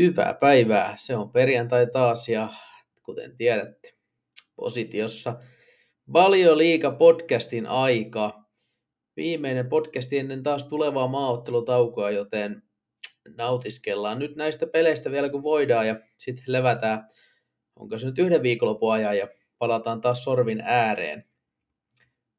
[0.00, 0.94] Hyvää päivää.
[0.96, 2.48] Se on perjantai taas ja
[3.02, 3.94] kuten tiedätte,
[4.56, 5.40] positiossa
[6.12, 8.44] Valio Liiga podcastin aika.
[9.16, 12.62] Viimeinen podcasti ennen taas tulevaa maaottelutaukoa, joten
[13.36, 17.08] nautiskellaan nyt näistä peleistä vielä kun voidaan ja sitten levätään,
[17.76, 21.24] onko se nyt yhden viikonlopun ajan ja palataan taas sorvin ääreen.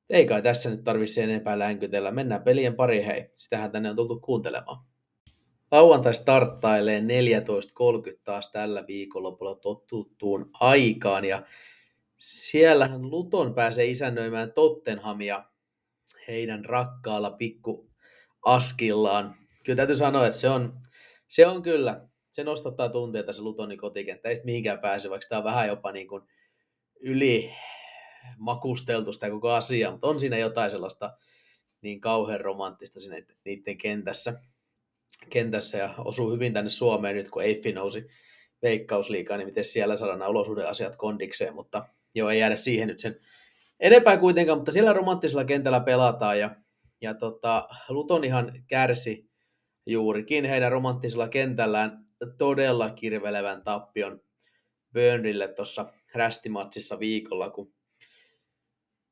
[0.10, 2.12] Ei kai tässä nyt tarvitse enempää länkytellä.
[2.12, 3.32] Mennään pelien pari hei.
[3.36, 4.86] Sitähän tänne on tultu kuuntelemaan.
[5.72, 7.06] Lauantai starttailee 14.30
[8.24, 11.44] taas tällä viikonlopulla totuttuun aikaan ja
[12.16, 15.44] siellähän Luton pääsee isännöimään Tottenhamia
[16.28, 17.90] heidän rakkaalla pikku
[18.46, 19.36] askillaan.
[19.64, 20.74] Kyllä täytyy sanoa, että se on,
[21.28, 24.30] se on kyllä, se nostattaa tunteita se Lutonin kotikenttä.
[24.30, 26.24] Ei sitten mihinkään pääse, vaikka tämä on vähän jopa niin kuin
[27.00, 27.54] yli
[28.38, 31.18] makusteltu sitä koko asia, mutta on siinä jotain sellaista
[31.81, 34.42] niin kauhean romanttista siinä niiden kentässä
[35.30, 38.08] kentässä ja osuu hyvin tänne Suomeen nyt, kun Eiffi nousi
[38.61, 43.19] veikkausliikaan, niin miten siellä saadaan nämä olosuhdeasiat kondikseen, mutta joo, ei jäädä siihen nyt sen
[43.80, 46.55] enempää kuitenkaan, mutta siellä romanttisella kentällä pelataan ja,
[47.02, 49.30] ja tota, Luton ihan kärsi
[49.85, 52.05] juurikin heidän romanttisella kentällään
[52.38, 54.22] todella kirvelevän tappion
[54.94, 57.73] Burnleylle tuossa rästimatsissa viikolla, kun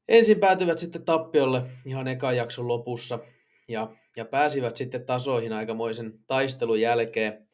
[0.08, 3.20] ensin päätyvät sitten tappiolle ihan ekan jakson lopussa
[3.68, 7.48] ja ja pääsivät sitten tasoihin aikamoisen taistelun jälkeen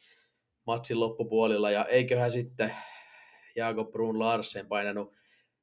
[0.68, 2.76] matsin loppupuolilla ja eiköhän sitten
[3.56, 5.14] Jaakob Brun Larsen painanut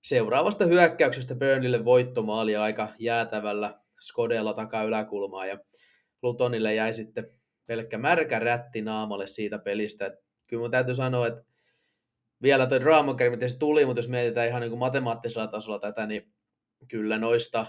[0.02, 5.58] seuraavasta hyökkäyksestä Burnleylle voittomaali aika jäätävällä Skodella takaa yläkulmaa ja
[6.22, 7.30] Lutonille jäi sitten
[7.66, 10.06] pelkkä märkä rätti naamalle siitä pelistä.
[10.06, 10.14] Et
[10.46, 11.42] kyllä mun täytyy sanoa, että
[12.42, 12.80] vielä toi
[13.30, 16.32] miten se tuli, mutta jos mietitään ihan niin kuin matemaattisella tasolla tätä, niin
[16.88, 17.66] kyllä noista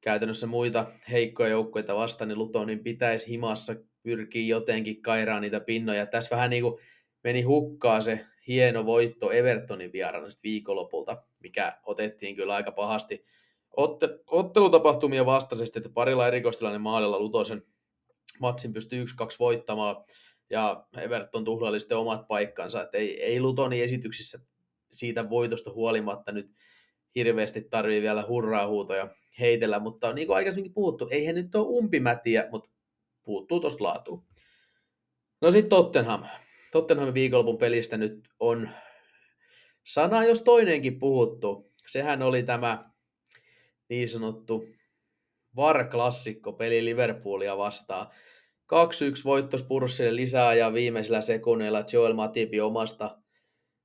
[0.00, 6.06] käytännössä muita heikkoja joukkoja vastaan, niin Lutonin pitäisi himassa pyrkiä jotenkin kairaan niitä pinnoja.
[6.06, 6.80] Tässä vähän niin kuin
[7.24, 13.24] meni hukkaa se hieno voitto Evertonin vieraana viikonlopulta, mikä otettiin kyllä aika pahasti
[13.76, 17.62] otte, ottelutapahtumia vastaisesti, että parilla erikoistilainen maalilla Lutosen
[18.40, 19.06] matsin pystyi 1-2
[19.38, 19.96] voittamaan,
[20.50, 24.38] ja Everton tuhlaili sitten omat paikkansa, että ei, ei Lutonin esityksissä
[24.92, 26.50] siitä voitosta huolimatta nyt
[27.14, 29.08] hirveästi tarvii vielä hurraa huutoja
[29.40, 32.70] heitellä, mutta niin kuin aikaisemminkin puhuttu, eihän nyt ole umpimätiä, mutta
[33.22, 34.24] puuttuu tuosta laatuun.
[35.40, 36.24] No sitten Tottenham.
[36.72, 38.70] Tottenhamin viikonlopun pelistä nyt on
[39.84, 41.72] sana, jos toinenkin puhuttu.
[41.86, 42.90] Sehän oli tämä
[43.88, 44.64] niin sanottu
[45.56, 48.06] VAR-klassikko peli Liverpoolia vastaan.
[48.06, 48.12] 2-1
[49.24, 53.18] voitto Spurssille lisää ja viimeisellä sekunneilla Joel Matipi omasta,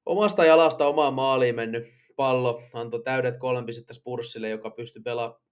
[0.06, 5.45] omasta jalasta omaan maaliin mennyt pallo antoi täydet kolme pistettä Spurssille, joka pystyi pelaamaan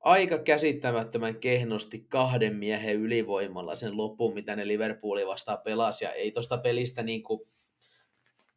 [0.00, 6.04] aika käsittämättömän kehnosti kahden miehen ylivoimalla sen lopun, mitä ne Liverpooli vastaan pelasi.
[6.04, 7.40] Ja ei tosta pelistä niin kuin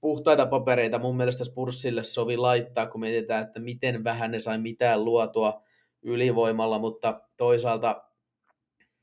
[0.02, 1.00] puhtaita papereita.
[1.00, 5.64] Mun mielestä Spurssille sovi laittaa, kun mietitään, että miten vähän ne sai mitään luotua
[6.02, 8.03] ylivoimalla, mutta toisaalta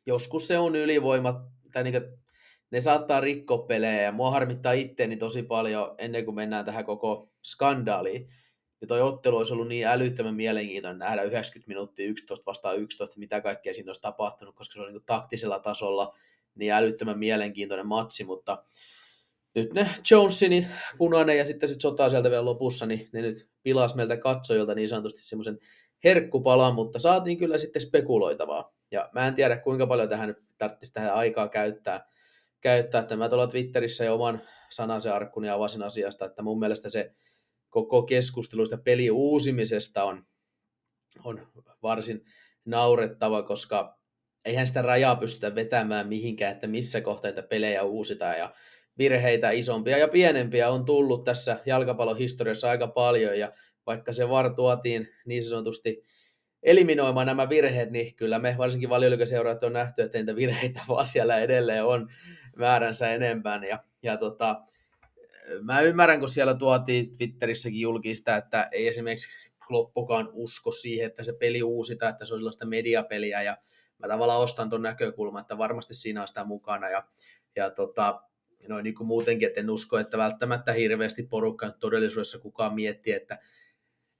[0.06, 2.20] joskus se on ylivoima, tai niin kuin,
[2.70, 7.30] ne saattaa rikkoa pelejä, ja mua harmittaa itteeni tosi paljon ennen kuin mennään tähän koko
[7.44, 8.28] skandaaliin,
[8.80, 13.40] ja toi ottelu olisi ollut niin älyttömän mielenkiintoinen nähdä 90 minuuttia 11 vastaan 11, mitä
[13.40, 16.16] kaikkea siinä olisi tapahtunut, koska se oli niin taktisella tasolla
[16.54, 18.64] niin älyttömän mielenkiintoinen matsi, mutta
[19.54, 20.68] nyt ne Jonesin
[20.98, 24.88] punainen ja sitten sit sota sieltä vielä lopussa, niin ne nyt pilas meiltä katsojilta niin
[24.88, 25.58] sanotusti semmoisen
[26.04, 28.74] herkkupalan, mutta saatiin kyllä sitten spekuloitavaa.
[28.90, 32.08] Ja mä en tiedä kuinka paljon tähän tarvitsisi tähän aikaa käyttää,
[32.60, 37.14] käyttää että mä tuolla Twitterissä jo oman sanansa arkkuni avasin asiasta, että mun mielestä se
[37.70, 40.26] koko keskustelusta peli uusimisesta on,
[41.24, 41.46] on
[41.82, 42.24] varsin
[42.64, 43.98] naurettava, koska
[44.44, 48.38] eihän sitä rajaa pystytä vetämään mihinkään, että missä kohteita pelejä uusitaan.
[48.38, 48.54] Ja
[48.98, 53.38] virheitä isompia ja pienempiä on tullut tässä jalkapallon historiassa aika paljon.
[53.38, 53.52] Ja
[53.86, 56.02] vaikka se VAR tuotiin niin sanotusti
[56.62, 61.38] eliminoimaan nämä virheet, niin kyllä me varsinkin valioliikaseuraajat on nähty, että niitä virheitä vaan siellä
[61.38, 62.08] edelleen on
[62.56, 63.66] määränsä enempää.
[63.66, 64.62] Ja, ja tota,
[65.62, 71.32] mä ymmärrän, kun siellä tuotiin Twitterissäkin julkista, että ei esimerkiksi loppukaan usko siihen, että se
[71.32, 73.56] peli uusita, että se on sellaista mediapeliä ja
[73.98, 77.04] mä tavallaan ostan tuon näkökulman, että varmasti siinä on sitä mukana ja,
[77.56, 78.20] ja tota,
[78.68, 83.38] noin niin kuin muutenkin, että en usko, että välttämättä hirveästi porukka todellisuudessa kukaan miettii, että,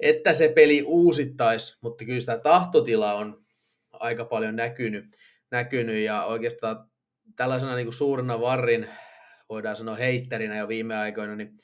[0.01, 3.45] että se peli uusittaisi, mutta kyllä sitä tahtotilaa on
[3.93, 5.17] aika paljon näkynyt,
[5.51, 6.91] näkynyt ja oikeastaan
[7.37, 8.89] tällaisena niin kuin suurena varrin
[9.51, 11.57] voidaan sanoa heitterinä jo viime aikoina, niin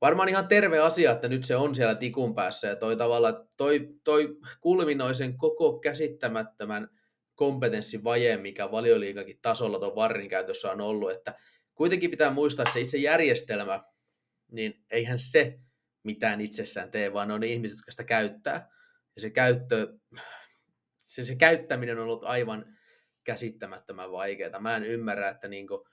[0.00, 3.88] varmaan ihan terve asia, että nyt se on siellä tikun päässä ja toi tavalla, toi,
[4.04, 6.88] toi kulminoi sen koko käsittämättömän
[7.34, 11.34] kompetenssivajeen, mikä valioliikakin tasolla tuon varrin käytössä on ollut, että
[11.74, 13.84] kuitenkin pitää muistaa, että se itse järjestelmä,
[14.52, 15.58] niin eihän se
[16.02, 18.68] mitään itsessään tee, vaan on ne ihmiset, jotka sitä käyttää.
[19.16, 19.98] Ja se, käyttö,
[21.00, 22.76] se, se käyttäminen on ollut aivan
[23.24, 24.60] käsittämättömän vaikeaa.
[24.60, 25.88] Mä en ymmärrä, että niinku,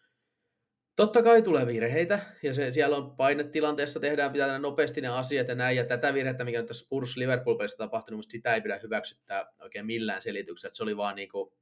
[0.96, 5.56] totta kai tulee virheitä, ja se, siellä on painetilanteessa, tehdään pitää nopeasti ne asiat ja
[5.56, 9.46] näin, ja tätä virhettä, mikä nyt tässä Spurs Liverpool-pelissä tapahtunut, mutta sitä ei pidä hyväksyttää
[9.62, 11.58] oikein millään selityksellä, että se oli vaan niinku,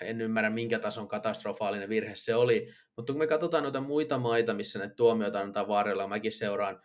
[0.00, 4.54] en ymmärrä minkä tason katastrofaalinen virhe se oli, mutta kun me katsotaan noita muita maita,
[4.54, 6.82] missä ne tuomioita annetaan varrella, mäkin seuraan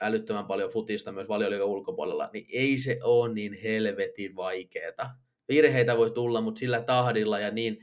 [0.00, 5.10] älyttömän paljon futista myös valioliikan ulkopuolella, niin ei se ole niin helvetin vaikeeta.
[5.48, 7.78] Virheitä voi tulla, mutta sillä tahdilla ja niin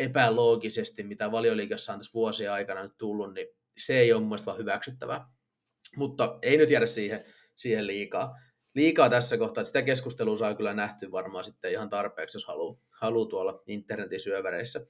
[0.00, 3.46] epäloogisesti, mitä valioliikassa on tässä vuosien aikana nyt tullut, niin
[3.78, 5.26] se ei ole mun hyväksyttävää.
[5.96, 7.24] Mutta ei nyt jäädä siihen,
[7.56, 8.38] siihen liikaa.
[8.74, 12.80] Liikaa tässä kohtaa, että sitä keskustelua saa kyllä nähty varmaan sitten ihan tarpeeksi, jos haluaa,
[12.90, 14.86] haluaa tuolla internetin syövereissä.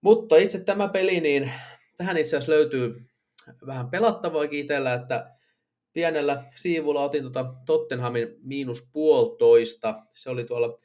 [0.00, 1.52] Mutta itse tämä peli, niin
[1.96, 3.06] tähän itse asiassa löytyy
[3.66, 5.30] vähän pelattavaa itsellä, että
[5.92, 10.02] pienellä siivulla otin tuota Tottenhamin miinus puolitoista.
[10.14, 10.78] Se oli tuolla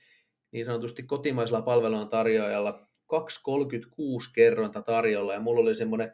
[0.51, 6.13] niin sanotusti kotimaisella palvelun tarjoajalla 2,36 kerrointa tarjolla ja mulla oli semmoinen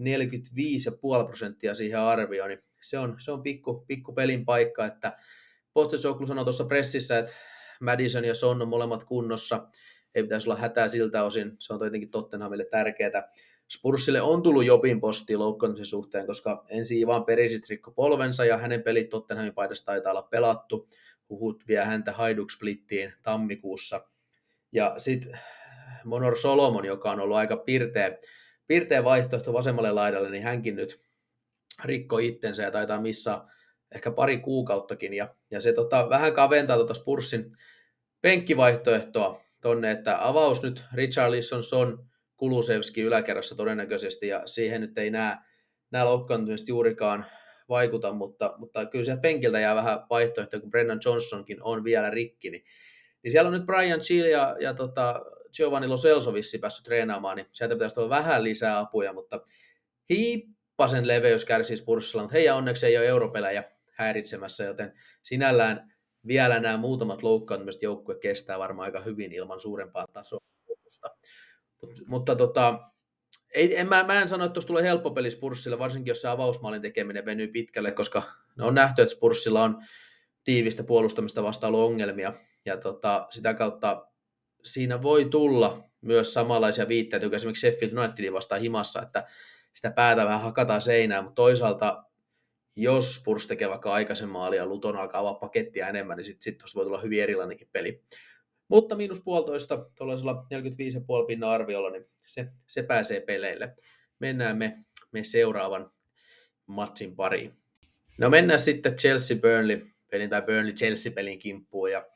[0.00, 5.18] 45,5 prosenttia siihen arvioon, niin se on, se on pikku, pikku pelin paikka, että
[5.72, 7.32] Postesoglu sanoi tuossa pressissä, että
[7.80, 9.68] Madison ja Son on molemmat kunnossa,
[10.14, 13.32] ei pitäisi olla hätää siltä osin, se on tietenkin Tottenhamille tärkeää.
[13.70, 18.82] Spursille on tullut Jopin posti loukkaantumisen suhteen, koska ensin Ivan Perisit rikko polvensa ja hänen
[18.82, 20.88] pelit Tottenhamin paidassa taitaa olla pelattu.
[21.28, 24.06] Huhut vie häntä Hajduk Splittiin tammikuussa.
[24.72, 25.40] Ja sitten
[26.04, 28.18] Monor Solomon, joka on ollut aika pirteä,
[28.66, 31.00] pirteä vaihtoehto vasemmalle laidalle, niin hänkin nyt
[31.84, 33.40] rikko itsensä ja taitaa missä
[33.94, 35.14] ehkä pari kuukauttakin.
[35.14, 37.56] Ja, ja se tota, vähän kaventaa tuota Spurssin
[38.20, 42.06] penkkivaihtoehtoa tonne, että avaus nyt Richarlison, Son,
[42.36, 45.44] Kulusevski yläkerrassa todennäköisesti, ja siihen nyt ei nämä,
[45.90, 47.26] nämä loukkaantumiset juurikaan
[47.68, 52.50] vaikuta, mutta, mutta kyllä se penkiltä jää vähän vaihtoehtoja, kun Brennan Johnsonkin on vielä rikki,
[52.50, 52.64] niin,
[53.22, 55.20] niin siellä on nyt Brian Chill ja, ja tota,
[55.52, 59.40] Giovanni Lo Celso vissi päässyt treenaamaan, niin sieltä pitäisi tulla vähän lisää apuja, mutta
[60.08, 64.92] hiippasen leveys kärsii Spurssilla, mutta heidän onneksi ei ole europelejä häiritsemässä, joten
[65.22, 65.92] sinällään
[66.26, 70.40] vielä nämä muutamat loukkaantumiset joukkue kestää varmaan aika hyvin ilman suurempaa tasoa.
[70.68, 71.10] Mutta,
[72.06, 72.90] mutta tota,
[73.54, 76.28] ei, en, mä, mä en sano, että tuossa tulee helppo peli Spurssille, varsinkin jos se
[76.28, 78.22] avausmaalin tekeminen venyy pitkälle, koska
[78.58, 79.82] ne on nähty, että Spurssilla on
[80.44, 82.32] tiivistä puolustamista vastaan ongelmia,
[82.64, 84.09] ja tota, sitä kautta
[84.64, 89.26] siinä voi tulla myös samanlaisia viitteitä, kuin esimerkiksi Sheffield Unitedin vastaan himassa, että
[89.74, 92.04] sitä päätä vähän hakataan seinään, mutta toisaalta
[92.76, 96.74] jos Spurs tekee vaikka aikaisen maali ja Luton alkaa avaa pakettia enemmän, niin sitten sit
[96.74, 98.02] voi tulla hyvin erilainenkin peli.
[98.68, 103.76] Mutta miinus puolitoista tuollaisella 45,5 pinnan arviolla, niin se, se pääsee peleille.
[104.18, 104.78] Mennään me,
[105.12, 105.90] me seuraavan
[106.66, 107.52] matsin pariin.
[108.18, 111.92] No mennään sitten Chelsea-Burnley pelin tai Burnley-Chelsea-pelin kimppuun.
[111.92, 112.06] Ja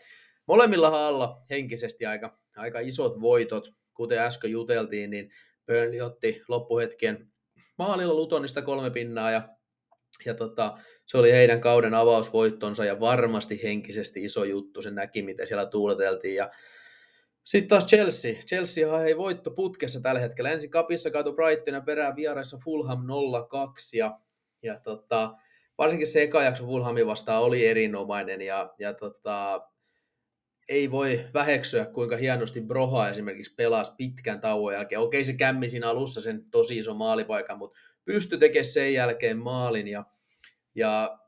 [0.46, 3.68] molemmilla alla henkisesti aika, aika isot voitot.
[3.94, 5.30] Kuten äsken juteltiin, niin
[5.66, 7.32] Burnley otti loppuhetken
[7.78, 9.48] maalilla Lutonista kolme pinnaa ja
[10.24, 14.82] ja tota, se oli heidän kauden avausvoittonsa ja varmasti henkisesti iso juttu.
[14.82, 16.34] Se näki, miten siellä tuuleteltiin.
[16.34, 16.50] Ja
[17.44, 18.34] sitten taas Chelsea.
[18.34, 20.50] Chelsea ei voitto putkessa tällä hetkellä.
[20.50, 23.06] Ensin kapissa kaatu Brighton ja perään vieraissa Fulham 0-2.
[23.92, 24.18] Ja,
[24.62, 25.34] ja tota,
[25.78, 28.42] varsinkin se eka jakso Fulhamin vastaan oli erinomainen.
[28.42, 29.68] Ja, ja tota,
[30.68, 35.00] ei voi väheksyä, kuinka hienosti Broha esimerkiksi pelasi pitkän tauon jälkeen.
[35.00, 39.88] Okei, se kämmi siinä alussa sen tosi iso maalipaikan, mutta pystyi tekemään sen jälkeen maalin
[39.88, 40.04] ja,
[40.74, 41.18] ja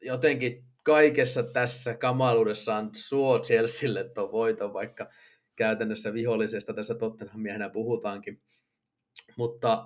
[0.00, 5.10] jotenkin kaikessa tässä kamaluudessaan suo Chelsealle tuon voiton, vaikka
[5.56, 8.42] käytännössä vihollisesta tässä Tottenhamia puhutaankin.
[9.36, 9.84] Mutta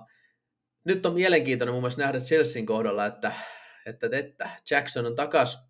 [0.83, 3.33] nyt on mielenkiintoinen mun mielestä nähdä Chelsean kohdalla, että,
[3.85, 5.67] että, että Jackson on takas,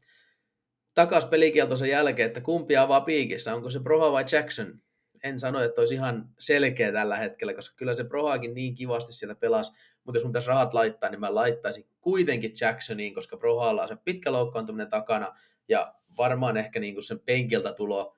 [0.95, 4.81] takas pelikieltonsa jälkeen, että kumpi avaa piikissä, onko se Proha vai Jackson?
[5.23, 9.35] En sano, että olisi ihan selkeä tällä hetkellä, koska kyllä se Prohaakin niin kivasti siellä
[9.35, 9.71] pelasi,
[10.03, 13.97] mutta jos mun pitäisi rahat laittaa, niin mä laittaisin kuitenkin Jacksoniin, koska Prohalla on se
[14.05, 15.35] pitkä loukkaantuminen takana,
[15.69, 18.17] ja varmaan ehkä niin kuin sen penkiltä tulo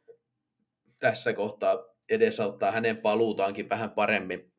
[1.00, 4.52] tässä kohtaa edesauttaa hänen paluutaankin vähän paremmin.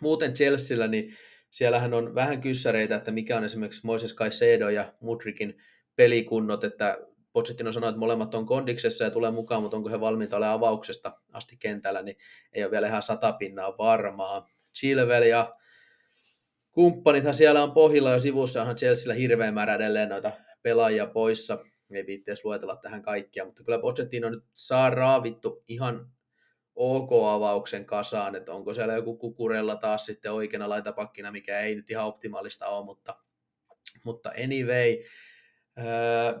[0.00, 1.14] Muuten Chelsealla, niin
[1.50, 5.58] siellähän on vähän kyssäreitä, että mikä on esimerkiksi Moises Caicedo ja Mudrikin
[5.96, 6.98] pelikunnot, että
[7.32, 11.20] Pochettino sanoi, että molemmat on kondiksessa ja tulee mukaan, mutta onko he valmiita olemaan avauksesta
[11.32, 12.16] asti kentällä, niin
[12.52, 14.48] ei ole vielä ihan sata pinnaa varmaa.
[14.78, 15.56] Chilwell ja
[16.72, 21.58] kumppanithan siellä on pohjilla jo sivussa, onhan Chelsealla hirveän määrä edelleen noita pelaajia poissa,
[21.90, 26.10] ei viittees luetella tähän kaikkia, mutta kyllä Pochettino nyt saa raavittu ihan
[26.74, 32.06] OK-avauksen kasaan, että onko siellä joku kukurella taas sitten oikeana laitapakkina, mikä ei nyt ihan
[32.06, 33.16] optimaalista ole, mutta,
[34.04, 34.96] mutta anyway,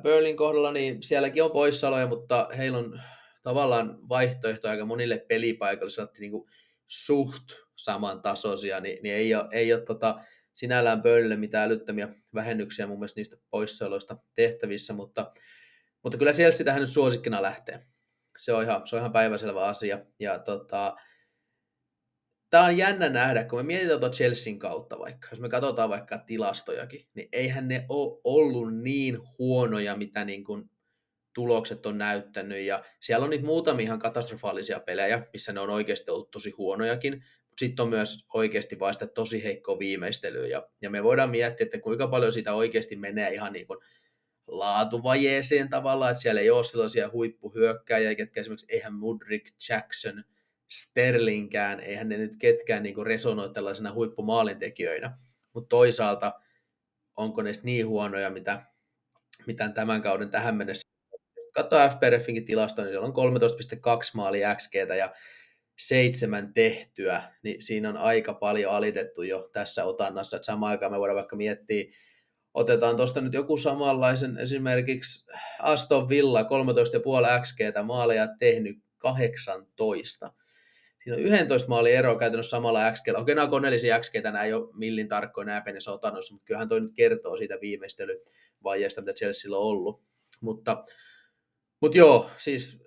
[0.02, 3.00] Berlin kohdalla niin sielläkin on poissaoloja, mutta heillä on
[3.42, 6.50] tavallaan vaihtoehto aika monille pelipaikoille, saatti niin kuin
[6.86, 7.44] suht
[7.76, 10.20] samantasoisia, niin, niin ei ole, ei ole tota,
[10.54, 15.32] sinällään Burnleylle mitään älyttömiä vähennyksiä mun mielestä niistä poissaoloista tehtävissä, mutta,
[16.02, 17.86] mutta kyllä siellä sitä nyt suosikkina lähtee.
[18.38, 19.98] Se on ihan, se on ihan päiväselvä asia.
[20.18, 20.96] Ja tota,
[22.52, 26.18] tämä on jännä nähdä, kun me mietitään tuota Chelsean kautta vaikka, jos me katsotaan vaikka
[26.18, 30.70] tilastojakin, niin eihän ne ole ollut niin huonoja, mitä niin kuin
[31.34, 32.64] tulokset on näyttänyt.
[32.64, 37.24] Ja siellä on niitä muutamia ihan katastrofaalisia pelejä, missä ne on oikeasti ollut tosi huonojakin,
[37.58, 40.46] sitten on myös oikeasti vaan sitä tosi heikkoa viimeistelyä.
[40.46, 43.78] Ja, ja me voidaan miettiä, että kuinka paljon sitä oikeasti menee ihan niin kuin
[44.46, 50.24] laatuvajeeseen tavallaan, että siellä ei ole sellaisia huippuhyökkäjiä, ketkä esimerkiksi eihän Mudrik, Jackson,
[50.72, 55.18] Sterlingkään, eihän ne nyt ketkään niin resonoi tällaisena huippumaalintekijöinä,
[55.52, 56.32] mutta toisaalta
[57.16, 58.66] onko ne niin huonoja, mitä,
[59.46, 60.88] mitä tämän kauden tähän mennessä.
[61.54, 65.14] Katsoo FPRFinkin tilastoa, niin siellä on 13,2 maalia XG ja
[65.78, 70.36] seitsemän tehtyä, niin siinä on aika paljon alitettu jo tässä otannassa.
[70.36, 71.84] Että samaan aikaan me voidaan vaikka miettiä,
[72.54, 76.48] otetaan tuosta nyt joku samanlaisen, esimerkiksi Aston Villa 13,5
[77.42, 80.32] XG maaleja tehnyt 18.
[81.04, 83.08] Siinä on 11 maali ero käytännössä samalla XG.
[83.16, 86.80] Okei, nämä koneellisia XG, nämä ei ole millin tarkkoja nämä penessä otannossa, mutta kyllähän toi
[86.80, 90.02] nyt kertoo siitä viimeistelyvaiheesta, mitä Chelsea on ollut.
[90.40, 90.84] Mutta,
[91.80, 92.84] mutta joo, siis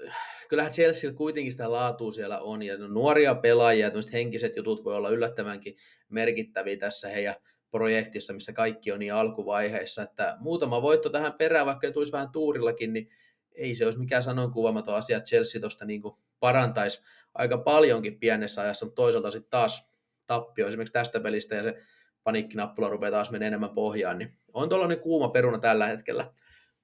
[0.50, 5.10] kyllähän Chelsea kuitenkin sitä laatua siellä on, ja nuoria pelaajia, tämmöiset henkiset jutut voi olla
[5.10, 5.77] yllättävänkin
[6.10, 7.36] merkittäviä tässä heidän
[7.72, 12.29] projektissa, missä kaikki on niin alkuvaiheessa, että muutama voitto tähän perään, vaikka ne tulisi vähän
[12.29, 13.10] tuurillakin, niin
[13.55, 16.01] ei se olisi mikään sanonkuvaamaton asia, että Chelsea tuosta niin
[16.39, 17.01] parantaisi
[17.36, 19.89] aika paljonkin pienessä ajassa, mutta toisaalta sitten taas
[20.27, 21.84] tappio esimerkiksi tästä pelistä ja se
[22.24, 26.32] paniikkinappula rupeaa taas menemään enemmän pohjaan, niin on tuollainen kuuma peruna tällä hetkellä.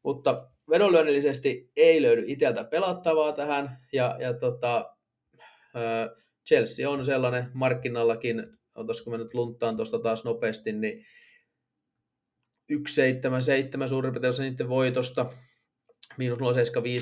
[0.04, 4.96] Mutta vedonlyönnillisesti ei löydy itseltä pelattavaa tähän, ja, ja tota,
[6.48, 11.06] Chelsea on sellainen markkinallakin, otaisiko me nyt lunttaan tuosta taas nopeasti, niin
[12.74, 15.34] 1,77 suurin piirtein se niiden voitosta,
[16.18, 16.46] miinus 0,75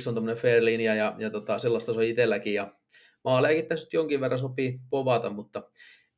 [0.08, 2.79] on tämmöinen fair linja, ja, ja tota, sellaista se on itselläkin, ja
[3.24, 5.64] maalejakin tässä jonkin verran sopii povata, mutta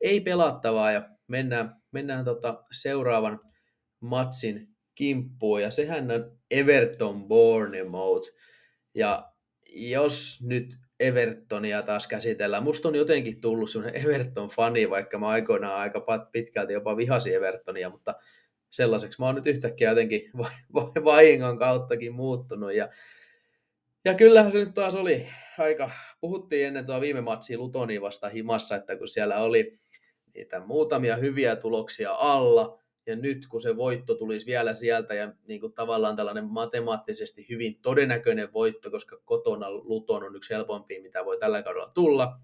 [0.02, 3.40] ei pelattavaa, ja mennään, mennään tota seuraavan
[4.00, 8.30] matsin kimppuun, ja sehän on Everton Bournemouth,
[8.96, 9.32] ja
[9.76, 12.64] jos nyt Evertonia taas käsitellään.
[12.64, 18.16] Musta on jotenkin tullut semmoinen Everton-fani, vaikka mä aikoinaan aika pitkälti jopa vihasin Evertonia, mutta
[18.72, 20.32] sellaiseksi mä oon nyt yhtäkkiä jotenkin
[21.06, 22.74] vahingon kauttakin muuttunut.
[22.74, 22.90] Ja,
[24.06, 25.28] ja kyllähän se nyt taas oli
[25.62, 25.92] aika,
[26.22, 29.80] puhuttiin ennen tuo viime matsia Lutoni vasta himassa, että kun siellä oli
[30.36, 35.62] niitä muutamia hyviä tuloksia alla, ja nyt kun se voitto tulisi vielä sieltä ja niin
[35.62, 41.38] kuin tavallaan tällainen matemaattisesti hyvin todennäköinen voitto, koska kotona Luton on yksi helpompi, mitä voi
[41.40, 42.40] tällä kaudella tulla,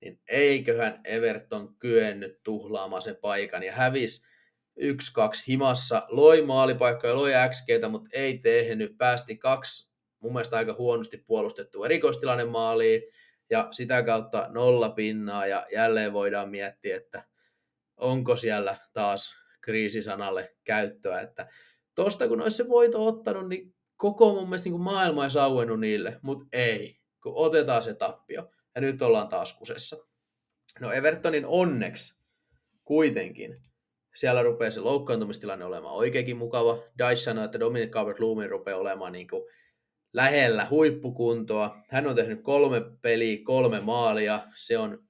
[0.00, 4.26] niin eiköhän Everton kyennyt tuhlaamaan sen paikan ja hävis
[4.80, 4.84] 1-2
[5.48, 9.91] himassa, loi maalipaikkoja, loi XGtä, mutta ei tehnyt, päästi kaksi
[10.22, 13.02] mun mielestä aika huonosti puolustettua erikoistilanne maaliin
[13.50, 17.24] ja sitä kautta nolla pinnaa ja jälleen voidaan miettiä, että
[17.96, 21.48] onko siellä taas kriisisanalle käyttöä, että
[21.94, 26.18] tosta kun olisi se voito ottanut, niin koko mun mielestä niin maailma ei auennut niille,
[26.22, 28.50] mutta ei, kun otetaan se tappio.
[28.74, 29.96] Ja nyt ollaan taas kusessa.
[30.80, 32.22] No Evertonin onneksi
[32.84, 33.56] kuitenkin
[34.14, 36.78] siellä rupeaa se loukkaantumistilanne olemaan oikeinkin mukava.
[36.98, 39.42] Dice sanoi, että Dominic Calvert-Lewin rupeaa olemaan niin kuin
[40.12, 41.78] lähellä huippukuntoa.
[41.88, 44.40] Hän on tehnyt kolme peliä, kolme maalia.
[44.56, 45.04] Se on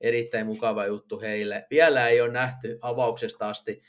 [0.00, 1.66] erittäin mukava juttu heille.
[1.70, 3.82] Vielä ei ole nähty avauksesta asti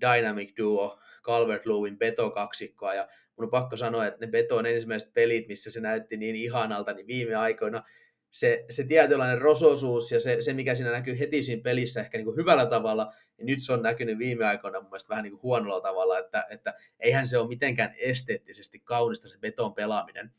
[0.00, 5.48] Dynamic Duo calvert lewin Beto-kaksikkoa, ja mun on pakko sanoa, että ne Beton ensimmäiset pelit,
[5.48, 7.82] missä se näytti niin ihanalta, niin viime aikoina
[8.30, 12.24] se, se tietynlainen rososuus ja se, se, mikä siinä näkyy heti siinä pelissä ehkä niin
[12.24, 15.42] kuin hyvällä tavalla, niin nyt se on näkynyt viime aikoina mun mielestä vähän niin kuin
[15.42, 20.32] huonolla tavalla, että, että eihän se ole mitenkään esteettisesti kaunista se beton pelaaminen,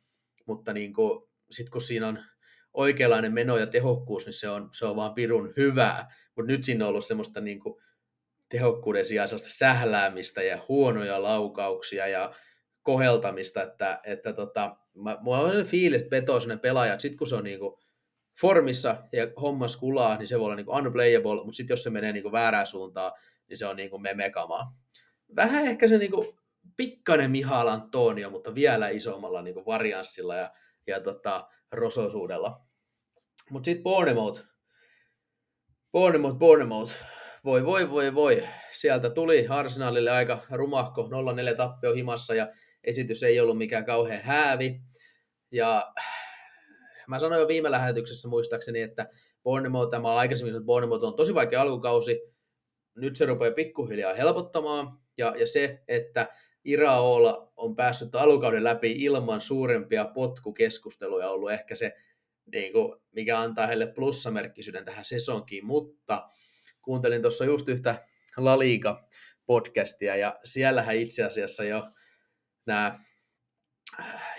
[0.45, 2.19] mutta niin kuin, sit kun siinä on
[2.73, 6.13] oikeanlainen meno ja tehokkuus, niin se on, se on vaan pirun hyvää.
[6.35, 7.81] Mutta nyt siinä on ollut semmoista niin kuin
[8.49, 12.35] tehokkuuden sijaan sellaista sähläämistä ja huonoja laukauksia ja
[12.83, 17.27] koheltamista, että, että tota, mä, mulla on fiilis, että vetoo sellainen pelaaja, että sit kun
[17.27, 17.79] se on niinku
[18.41, 22.13] formissa ja hommas kulaa, niin se voi olla niinku unplayable, mutta sitten jos se menee
[22.13, 23.11] niinku väärään suuntaan,
[23.49, 24.73] niin se on niinku memekamaa.
[25.35, 26.39] Vähän ehkä se niinku
[26.77, 30.51] pikkainen Mihal Antonio, mutta vielä isommalla niinku varianssilla ja,
[30.87, 32.61] ja tota, rososuudella.
[33.49, 34.41] Mutta sitten Bournemouth.
[35.91, 36.95] Bournemouth, Bournemouth.
[37.45, 38.47] Voi, voi, voi, voi.
[38.71, 41.09] Sieltä tuli Arsenalille aika rumahko
[41.53, 42.47] 0-4 tappio himassa ja
[42.83, 44.81] esitys ei ollut mikään kauhean häävi.
[45.51, 45.93] Ja
[47.07, 49.09] mä sanoin jo viime lähetyksessä muistaakseni, että
[49.43, 52.21] Bournemouth, tämä aikaisemmin että Bournemouth on tosi vaikea alkukausi.
[52.95, 54.99] Nyt se rupeaa pikkuhiljaa helpottamaan.
[55.17, 56.27] Ja, ja se, että
[56.65, 61.95] Iraola on päässyt alukauden läpi ilman suurempia potkukeskusteluja ollut ehkä se,
[62.53, 66.27] niin kuin, mikä antaa heille plussamerkkisyyden tähän sesonkiin, mutta
[66.81, 68.05] kuuntelin tuossa just yhtä
[68.37, 69.07] La Liga
[69.45, 71.89] podcastia ja siellähän itse asiassa jo
[72.65, 72.99] nämä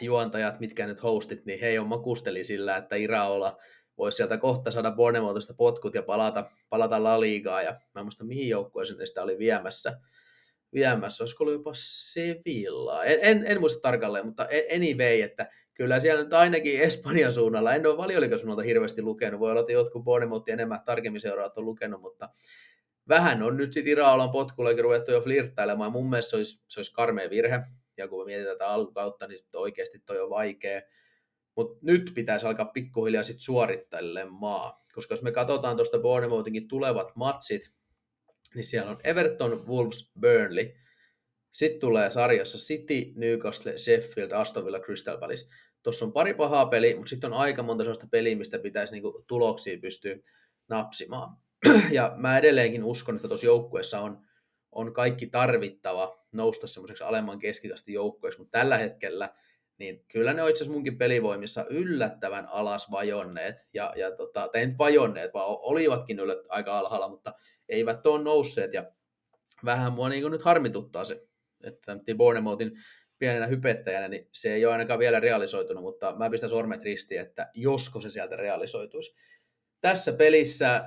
[0.01, 3.57] juontajat, mitkä nyt hostit, niin he jo makusteli sillä, että Iraola
[3.99, 8.25] voisi sieltä kohta saada Bournemouthista potkut ja palata, palata La Ligaa, ja mä en muista
[8.25, 10.01] mihin joukkueeseen sitä oli viemässä,
[10.75, 16.23] viemässä, olisiko ollut jopa Sevilla, en, en, en muista tarkalleen, mutta anyway, että kyllä siellä
[16.23, 20.81] nyt ainakin Espanjan suunnalla, en ole valioliikasuunnalta hirveästi lukenut, voi olla, että jotkut Bournemouthia enemmän
[20.85, 22.29] tarkemmin seuraavat on lukenut, mutta
[23.09, 26.93] vähän on nyt sitten Iraolan potkullakin ruvettu jo flirttailemaan, mun mielestä se olisi, se olisi
[26.93, 27.61] karmea virhe,
[28.01, 30.81] ja kun me mietitään tätä alkukautta, niin oikeasti toi on vaikea.
[31.57, 37.71] Mutta nyt pitäisi alkaa pikkuhiljaa sitten suorittelemaan, koska jos me katsotaan tuosta Bournemouthinkin tulevat matsit,
[38.55, 40.75] niin siellä on Everton, Wolves, Burnley.
[41.53, 45.49] Sitten tulee sarjassa City, Newcastle, Sheffield, Aston Villa, Crystal Palace.
[45.83, 49.25] Tuossa on pari pahaa peliä, mutta sitten on aika monta sellaista peliä, mistä pitäisi niinku
[49.27, 50.17] tuloksia pystyä
[50.69, 51.37] napsimaan.
[51.91, 54.27] Ja mä edelleenkin uskon, että tuossa joukkueessa on
[54.73, 59.35] on kaikki tarvittava nousta semmoiseksi alemman keskikasti joukkoiksi, mutta tällä hetkellä
[59.81, 64.67] niin kyllä ne on itse asiassa munkin pelivoimissa yllättävän alas vajonneet, ja, ja tota, tai
[64.67, 67.35] nyt vajonneet, vaan olivatkin yllät, aika alhaalla, mutta
[67.69, 68.93] eivät ole nousseet, ja
[69.65, 71.27] vähän mua niin nyt harmituttaa se,
[71.65, 72.73] että Bournemouthin
[73.19, 77.51] pienenä hypettäjänä, niin se ei ole ainakaan vielä realisoitunut, mutta mä pistän sormet ristiin, että
[77.55, 79.17] josko se sieltä realisoituisi
[79.81, 80.85] tässä pelissä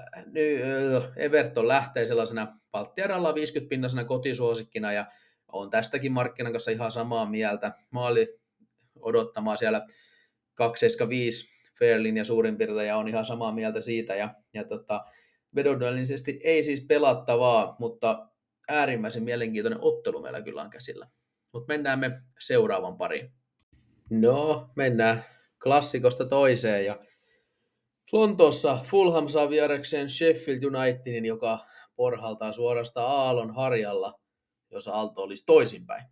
[1.15, 5.05] Everton lähtee sellaisena Palttiaralla 50 pinnasena kotisuosikkina ja
[5.51, 7.71] on tästäkin markkinan kanssa ihan samaa mieltä.
[7.91, 8.39] Maali
[8.99, 9.85] odottamaan siellä
[10.53, 11.47] 275
[11.79, 14.15] Fairlin ja suurin piirtein ja on ihan samaa mieltä siitä.
[14.15, 15.05] Ja, ja tota,
[15.55, 18.29] vedonnollisesti ei siis pelattavaa, mutta
[18.69, 21.07] äärimmäisen mielenkiintoinen ottelu meillä kyllä on käsillä.
[21.53, 23.31] Mutta mennään me seuraavan pariin.
[24.09, 25.25] No, mennään
[25.63, 26.99] klassikosta toiseen ja
[28.13, 31.59] Lontoossa Fulham saa vierakseen Sheffield Unitedin, joka
[31.95, 34.19] porhaltaa suorasta Aallon harjalla,
[34.71, 36.05] jos Aalto olisi toisinpäin.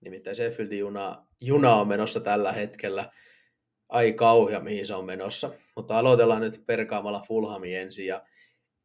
[0.00, 3.12] Nimittäin Sheffieldin juna, juna on menossa tällä hetkellä.
[3.88, 5.50] Ai kauhea, mihin se on menossa.
[5.76, 8.06] Mutta aloitellaan nyt perkaamalla Fulhami ensin.
[8.06, 8.22] Ja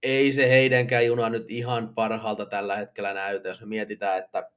[0.04, 4.52] ei se heidänkään juna nyt ihan parhaalta tällä hetkellä näytä, jos me mietitään, että,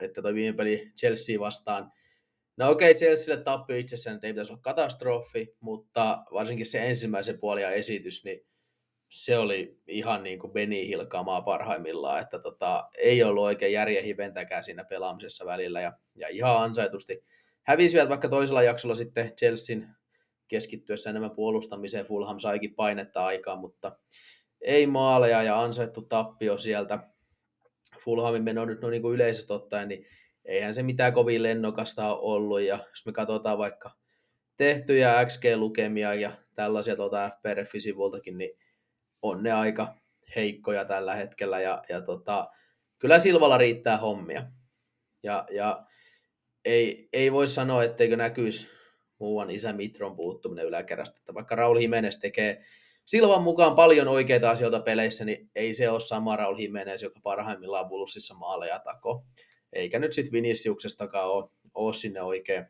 [0.00, 1.92] että toi viime peli Chelsea vastaan
[2.58, 7.70] No okei, okay, Chelsealle tappio itsessään ei pitäisi olla katastrofi, mutta varsinkin se ensimmäisen puolia
[7.70, 8.46] esitys, niin
[9.08, 14.64] se oli ihan niin kuin Beni Hilkamaa parhaimmillaan, että tota, ei ollut oikein järjen hiventäkään
[14.64, 17.24] siinä pelaamisessa välillä ja, ja ihan ansaitusti
[17.62, 19.96] hävisivät vaikka toisella jaksolla sitten Chelsean
[20.48, 23.96] keskittyessä enemmän puolustamiseen, Fulham saikin painetta aikaa, mutta
[24.60, 26.98] ei maaleja ja ansaittu tappio sieltä.
[28.04, 30.06] Fulhamin meno nyt no niin kuin yleisesti ottaen, niin
[30.48, 33.90] eihän se mitään kovin lennokasta ole ollut, ja jos me katsotaan vaikka
[34.56, 38.50] tehtyjä XG-lukemia ja tällaisia tuota FPRF-sivultakin, niin
[39.22, 39.94] on ne aika
[40.36, 42.48] heikkoja tällä hetkellä, ja, ja tota,
[42.98, 44.46] kyllä Silvalla riittää hommia.
[45.22, 45.86] Ja, ja
[46.64, 48.68] ei, ei voi sanoa, etteikö näkyisi
[49.18, 52.62] muuan isä Mitron puuttuminen yläkerrasta, että vaikka Raul Jimenez tekee
[53.04, 57.88] Silvan mukaan paljon oikeita asioita peleissä, niin ei se ole sama Raul Jimenez, joka parhaimmillaan
[57.88, 59.24] Bullsissa maaleja tako
[59.72, 62.66] eikä nyt sitten Viniciuksestakaan ole, ole sinne oikein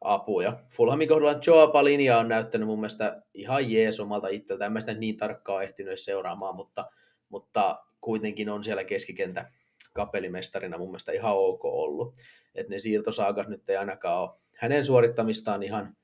[0.00, 0.60] apuja.
[0.70, 4.66] Fulhamin kohdalla Joa Palinia on näyttänyt mun mielestä ihan jees omalta itseltä.
[4.66, 6.90] En mä sitä niin tarkkaan ehtinyt seuraamaan, mutta,
[7.28, 9.50] mutta kuitenkin on siellä keskikentä
[9.92, 12.14] kapelimestarina mun mielestä ihan ok ollut.
[12.54, 15.96] Että ne siirtosaakat nyt ei ainakaan ole hänen suorittamistaan ihan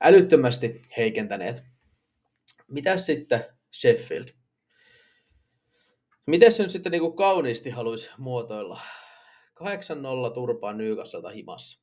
[0.00, 1.62] älyttömästi heikentäneet.
[2.68, 4.28] Mitäs sitten Sheffield?
[6.26, 8.80] Miten se nyt sitten niin kuin kauniisti haluaisi muotoilla?
[9.62, 11.82] 8-0 turpaa Newcastleta himassa.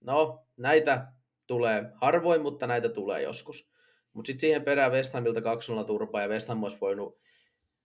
[0.00, 1.06] No, näitä
[1.46, 3.70] tulee harvoin, mutta näitä tulee joskus.
[4.12, 5.40] Mutta sitten siihen perään West Hamilta
[5.82, 7.18] 2-0 turpaa ja West Ham olisi voinut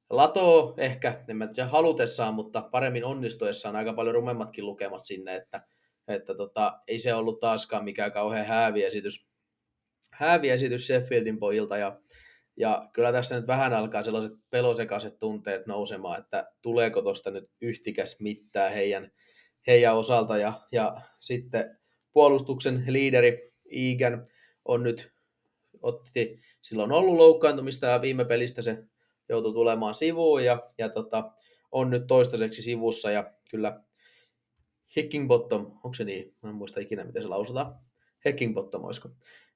[0.10, 5.62] latoa ehkä, en mä tiedä halutessaan, mutta paremmin onnistuessaan aika paljon rumemmatkin lukemat sinne, että,
[6.08, 9.28] että tota, ei se ollut taaskaan mikään kauhean hääviesitys,
[10.12, 12.00] hääviesitys Sheffieldin pojilta ja
[12.58, 18.20] ja kyllä tässä nyt vähän alkaa sellaiset pelosekaiset tunteet nousemaan, että tuleeko tuosta nyt yhtikäs
[18.20, 19.12] mitään heidän,
[19.68, 20.38] heidän osalta.
[20.38, 21.78] Ja, ja sitten
[22.14, 24.26] puolustuksen liideri Egan
[24.66, 25.12] on nyt
[25.82, 28.84] otti, silloin ollut loukkaantumista ja viime pelistä se
[29.30, 31.32] joutui tulemaan sivuun ja, ja tota,
[31.72, 33.82] on nyt toistaiseksi sivussa ja kyllä
[34.96, 36.36] Hickingbottom, onko se niin?
[36.42, 37.76] Mä en muista ikinä, miten se lausutaan.
[38.26, 39.10] Hickingbottom, olisiko?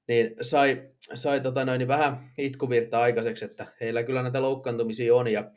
[0.08, 5.28] Niin sai, sai tota noin, niin vähän itkuvirtaa aikaiseksi, että heillä kyllä näitä loukkaantumisia on
[5.28, 5.50] ja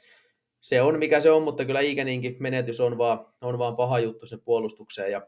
[0.61, 4.25] se on mikä se on, mutta kyllä Igeninkin menetys on vaan, on vaan paha juttu
[4.25, 5.27] sen puolustukseen ja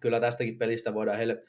[0.00, 1.40] kyllä tästäkin pelistä voidaan heille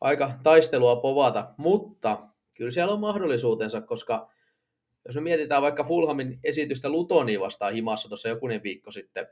[0.00, 4.30] aika taistelua povata, mutta kyllä siellä on mahdollisuutensa, koska
[5.06, 9.26] jos me mietitään vaikka Fulhamin esitystä Lutoni vastaan himassa tuossa jokunen viikko sitten,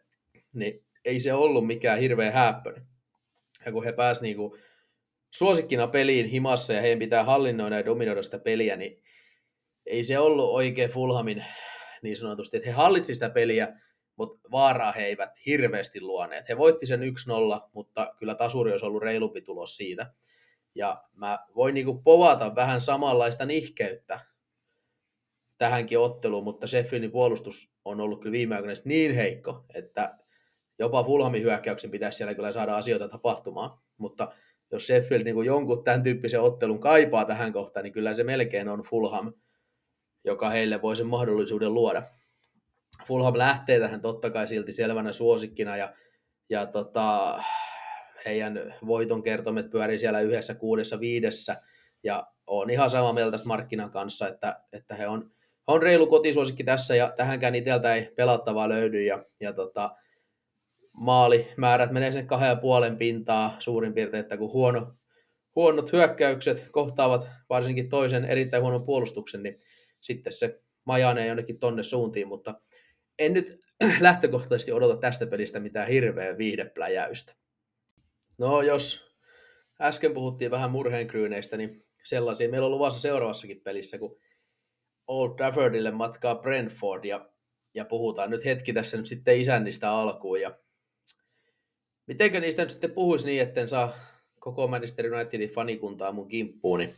[0.53, 2.87] niin ei se ollut mikään hirveä häppöinen.
[3.67, 4.57] Ja kun he pääsivät niinku
[5.31, 9.03] suosikkina peliin himassa ja heidän pitää hallinnoida ja dominoida sitä peliä, niin
[9.87, 11.45] ei se ollut oikein Fulhamin
[12.03, 13.69] niin sanotusti, että he hallitsivat sitä peliä,
[14.17, 16.49] mutta vaaraa he eivät hirveästi luoneet.
[16.49, 17.05] He voitti sen 1-0,
[17.73, 20.13] mutta kyllä tasuri olisi ollut reilumpi tulos siitä.
[20.75, 24.21] Ja mä voin niinku povata vähän samanlaista nihkeyttä
[25.59, 30.19] tähänkin otteluun, mutta Sheffieldin puolustus on ollut kyllä viime aikoina niin heikko, että
[30.79, 33.79] jopa Fulhamin hyökkäyksen pitäisi siellä kyllä saada asioita tapahtumaan.
[33.97, 34.33] Mutta
[34.71, 38.83] jos Sheffield niin jonkun tämän tyyppisen ottelun kaipaa tähän kohtaan, niin kyllä se melkein on
[38.83, 39.33] Fulham,
[40.27, 42.03] joka heille voi sen mahdollisuuden luoda.
[43.07, 45.93] Fulham lähtee tähän totta kai silti selvänä suosikkina ja,
[46.51, 47.39] ja tota,
[48.27, 51.57] heidän voiton kertomet pyörii siellä yhdessä, kuudessa, viidessä
[52.03, 56.07] ja on ihan samaa mieltä tästä markkinan kanssa, että, että he on, he on reilu
[56.07, 59.97] kotisuosikki tässä ja tähänkään itseltä ei pelattavaa löydy ja, ja tota,
[60.93, 64.95] maalimäärät menee sen kahden ja puolen pintaa suurin piirtein, että kun huono,
[65.57, 69.59] huonot hyökkäykset kohtaavat varsinkin toisen erittäin huonon puolustuksen, niin
[70.07, 72.61] sitten se majanee jonnekin tonne suuntiin, mutta
[73.19, 73.61] en nyt
[74.01, 77.35] lähtökohtaisesti odota tästä pelistä mitään hirveä viihdepläjäystä.
[78.39, 79.15] No jos
[79.81, 84.19] äsken puhuttiin vähän murheenkryyneistä, niin sellaisia meillä on luvassa seuraavassakin pelissä, kun
[85.07, 87.31] Old Traffordille matkaa Brentford ja,
[87.75, 90.59] ja puhutaan nyt hetki tässä nyt sitten isännistä alkuun ja
[92.07, 93.97] Mitenkö niistä nyt sitten puhuisi niin, etten saa
[94.41, 96.95] koko Manchester Unitedin fanikuntaa mun kimppuun, niin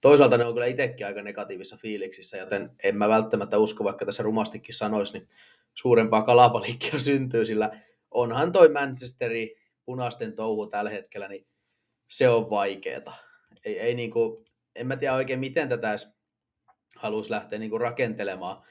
[0.00, 4.22] toisaalta ne on kyllä itsekin aika negatiivisessa fiiliksissä, joten en mä välttämättä usko, vaikka tässä
[4.22, 5.28] rumastikin sanoisi, niin
[5.74, 11.46] suurempaa kalapaliikkia syntyy, sillä onhan toi Manchesteri punaisten touhu tällä hetkellä, niin
[12.08, 13.12] se on vaikeeta.
[13.64, 14.44] Ei, ei niinku,
[14.76, 16.14] en mä tiedä oikein, miten tätä edes
[16.96, 18.62] haluaisi lähteä niinku rakentelemaan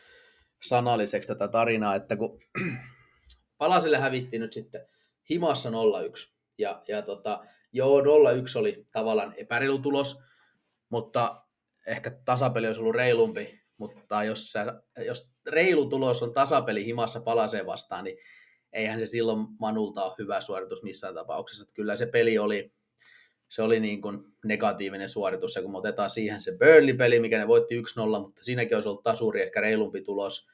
[0.64, 2.40] sanalliseksi tätä tarinaa, että kun
[3.58, 4.86] Palaselle hävitti nyt sitten
[5.30, 5.74] himassa 0-1.
[6.58, 8.04] Ja, ja tota, joo, 0-1
[8.56, 10.24] oli tavallaan epäreilu tulos,
[10.90, 11.42] mutta
[11.88, 17.66] ehkä tasapeli olisi ollut reilumpi, mutta jos, sä, jos reilu tulos on tasapeli himassa palaseen
[17.66, 18.18] vastaan, niin
[18.74, 21.64] eihän se silloin Manulta ole hyvä suoritus missään tapauksessa.
[21.64, 22.74] Että kyllä se peli oli,
[23.50, 27.48] se oli niin kuin negatiivinen suoritus, ja kun me otetaan siihen se Burnley-peli, mikä ne
[27.48, 30.50] voitti 1-0, mutta siinäkin olisi ollut tasuri, ehkä reilumpi tulos,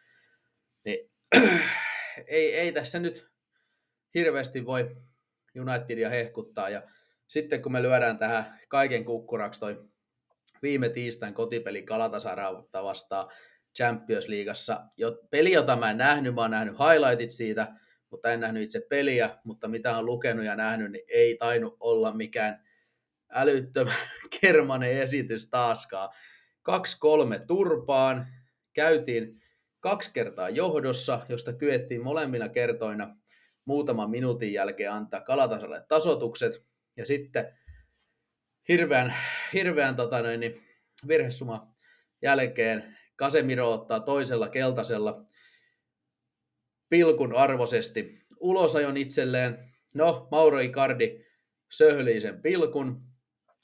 [0.86, 1.12] niin
[2.28, 3.28] ei, ei tässä nyt
[4.16, 4.96] hirveästi voi
[5.62, 6.70] Unitedia hehkuttaa.
[6.70, 6.84] Ja
[7.28, 9.86] sitten kun me lyödään tähän kaiken kukkuraksi toi
[10.62, 13.32] viime tiistain kotipeli Kalatasarauta vastaan
[13.78, 14.84] Champions Leagueassa.
[14.98, 17.74] Jo, peli, jota mä en nähnyt, mä oon nähnyt highlightit siitä,
[18.12, 22.14] mutta en nähnyt itse peliä, mutta mitä on lukenut ja nähnyt, niin ei tainnut olla
[22.14, 22.64] mikään
[23.30, 23.96] älyttömän
[24.42, 26.10] kermanen esitys taaskaan.
[26.70, 28.28] 2-3 turpaan,
[28.74, 29.42] käytiin
[29.80, 33.16] kaksi kertaa johdossa, josta kyettiin molemmina kertoina
[33.66, 36.66] muutaman minuutin jälkeen antaa Kalatasalle tasotukset
[36.98, 37.58] ja sitten
[38.68, 39.14] hirveän,
[39.54, 40.64] hirveän tota noin, niin
[41.08, 41.76] virhesuma
[42.22, 45.26] jälkeen Kasemiro ottaa toisella keltaisella
[46.90, 49.74] pilkun arvosesti ulosajon itselleen.
[49.94, 51.26] No, Mauro Icardi
[51.72, 53.02] söhlii sen pilkun,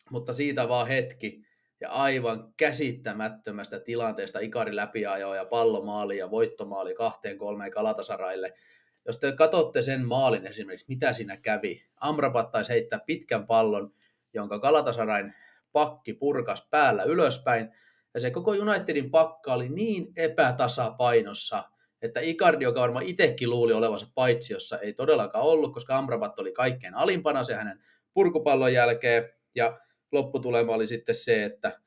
[0.10, 1.46] mutta siitä vaan hetki
[1.82, 8.54] ja aivan käsittämättömästä tilanteesta Ikari läpiajoa ja pallomaali ja voittomaali kahteen kolmeen Kalatasaraille–
[9.06, 13.94] jos te katsotte sen maalin esimerkiksi, mitä siinä kävi, Amrabat taisi heittää pitkän pallon,
[14.34, 15.34] jonka Kalatasarain
[15.72, 17.72] pakki purkas päällä ylöspäin,
[18.14, 21.64] ja se koko Unitedin pakka oli niin epätasapainossa,
[22.02, 26.96] että Icardi, joka varmaan itsekin luuli olevansa paitsiossa, ei todellakaan ollut, koska Amrabat oli kaikkein
[26.96, 29.80] alimpana se hänen purkupallon jälkeen, ja
[30.12, 31.80] lopputulema oli sitten se, että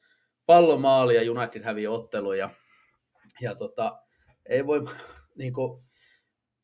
[0.47, 2.51] pallomaali ja United hävii ottelu, ja,
[3.41, 4.03] ja tota,
[4.47, 4.85] ei voi
[5.39, 5.85] niin kuin,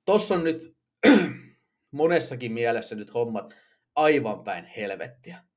[0.04, 0.76] tossa on nyt
[1.90, 3.56] monessakin mielessä nyt hommat
[3.94, 5.49] aivan päin helvettiä.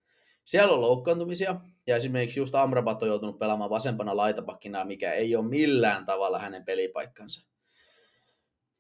[0.46, 1.56] Siellä on loukkaantumisia,
[1.88, 6.66] ja esimerkiksi just Amrabat on joutunut pelaamaan vasempana laitapakkina, mikä ei ole millään tavalla hänen
[6.66, 7.48] pelipaikkansa.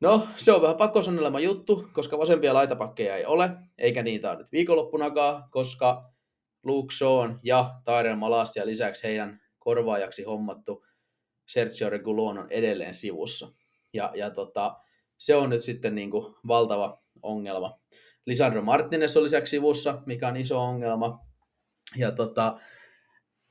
[0.01, 4.51] No, se on vähän pakkosannelema juttu, koska vasempia laitapakkeja ei ole, eikä niitä ole nyt
[4.51, 6.13] viikonloppunakaan, koska
[6.63, 10.85] Luke Shaw ja Tyrell Malassia lisäksi heidän korvaajaksi hommattu
[11.47, 13.47] Sergio Regulon on edelleen sivussa.
[13.93, 14.75] Ja, ja tota,
[15.17, 17.79] se on nyt sitten niin kuin valtava ongelma.
[18.25, 21.19] Lisandro Martinez on lisäksi sivussa, mikä on iso ongelma.
[21.95, 22.59] Ja tota,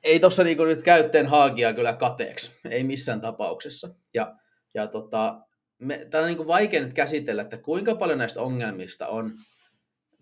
[0.02, 3.94] ei tuossa niin nyt käytteen haakia kyllä kateeksi, ei missään tapauksessa.
[4.14, 4.36] Ja,
[4.74, 5.40] ja tota,
[5.78, 9.32] me, tämä on niin vaikea nyt käsitellä, että kuinka paljon näistä ongelmista on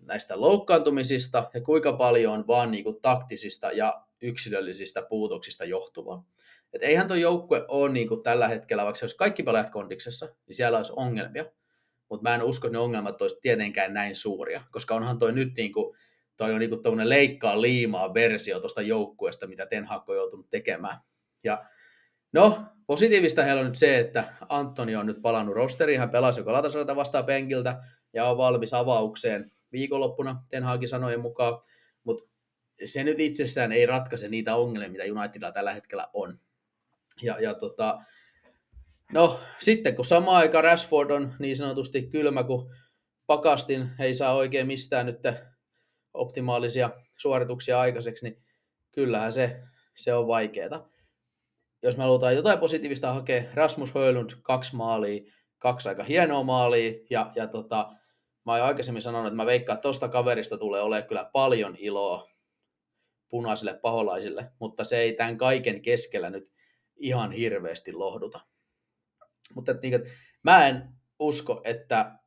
[0.05, 6.23] näistä loukkaantumisista ja kuinka paljon on vaan niin kuin taktisista ja yksilöllisistä puutoksista johtuvaa.
[6.73, 10.25] Et eihän tuo joukkue ole niin kuin tällä hetkellä, vaikka se olisi kaikki pelaajat kondiksessa,
[10.47, 11.45] niin siellä olisi ongelmia.
[12.09, 15.53] Mutta mä en usko, että ne ongelmat olisi tietenkään näin suuria, koska onhan toi nyt
[15.57, 15.97] niin kuin,
[16.37, 20.97] toi on niin kuin leikkaa liimaa versio tuosta joukkueesta, mitä Ten Hag on joutunut tekemään.
[21.43, 21.65] Ja
[22.33, 26.53] no, positiivista heillä on nyt se, että Antoni on nyt palannut rosteriin, hän pelasi joka
[26.53, 31.61] latasarata vastaan penkiltä ja on valmis avaukseen viikonloppuna Ten Hagin sanojen mukaan,
[32.03, 32.29] mutta
[32.85, 36.39] se nyt itsessään ei ratkaise niitä ongelmia, mitä Unitedilla tällä hetkellä on.
[37.21, 38.01] Ja, ja tota,
[39.13, 42.71] no sitten kun sama aika Rashford on niin sanotusti kylmä kuin
[43.27, 45.19] pakastin, ei saa oikein mistään nyt
[46.13, 48.43] optimaalisia suorituksia aikaiseksi, niin
[48.91, 49.61] kyllähän se,
[49.95, 50.89] se on vaikeaa.
[51.83, 57.31] Jos me halutaan jotain positiivista hakea, Rasmus Höylund kaksi maalia, kaksi aika hienoa maalia, ja,
[57.35, 57.93] ja tota,
[58.45, 62.29] mä oon aikaisemmin sanonut, että mä veikkaan, että tosta kaverista tulee olemaan kyllä paljon iloa
[63.29, 66.51] punaisille paholaisille, mutta se ei tämän kaiken keskellä nyt
[66.97, 68.39] ihan hirveästi lohduta.
[69.55, 70.09] Mutta niin, että
[70.43, 72.19] mä en usko, että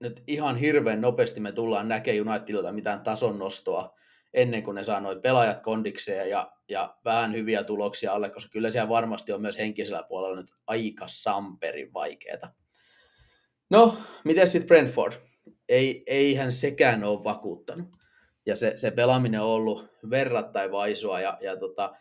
[0.00, 3.96] nyt ihan hirveän nopeasti me tullaan näkemään Unitedilta mitään tason nostoa
[4.34, 8.70] ennen kuin ne saa noin pelaajat kondikseen ja, ja vähän hyviä tuloksia alle, koska kyllä
[8.70, 12.52] siellä varmasti on myös henkisellä puolella nyt aika samperin vaikeeta.
[13.70, 15.12] No, miten sitten Brentford?
[15.68, 17.88] Ei, eihän sekään ole vakuuttanut.
[18.46, 21.94] Ja se, se pelaaminen on ollut verrattain vaisua ja, ja tota,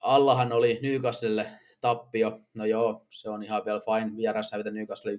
[0.00, 5.16] Allahan oli Newcastle tappio, no joo, se on ihan vielä fine, vieras hävitä Newcastle 1-0.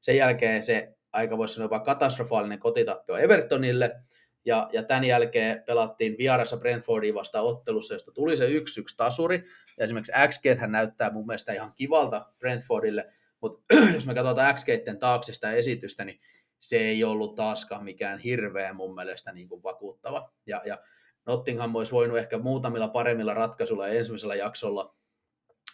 [0.00, 3.96] Sen jälkeen se aika voisi sanoa katastrofaalinen kotitappio Evertonille,
[4.44, 8.50] ja, ja tämän jälkeen pelattiin vierassa Brentfordiin vasta ottelussa, josta tuli se 1-1
[8.96, 9.44] tasuri,
[9.78, 14.98] ja esimerkiksi XG hän näyttää mun mielestä ihan kivalta Brentfordille, mutta jos me katsotaan XGten
[14.98, 16.20] taakse sitä esitystä, niin
[16.58, 20.32] se ei ollut taaskaan mikään hirveä mun mielestä niin kuin vakuuttava.
[20.46, 20.78] Ja, ja
[21.26, 24.94] Nottingham olisi voinut ehkä muutamilla paremmilla ratkaisuilla ensimmäisellä jaksolla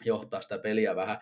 [0.04, 1.18] johtaa sitä peliä vähän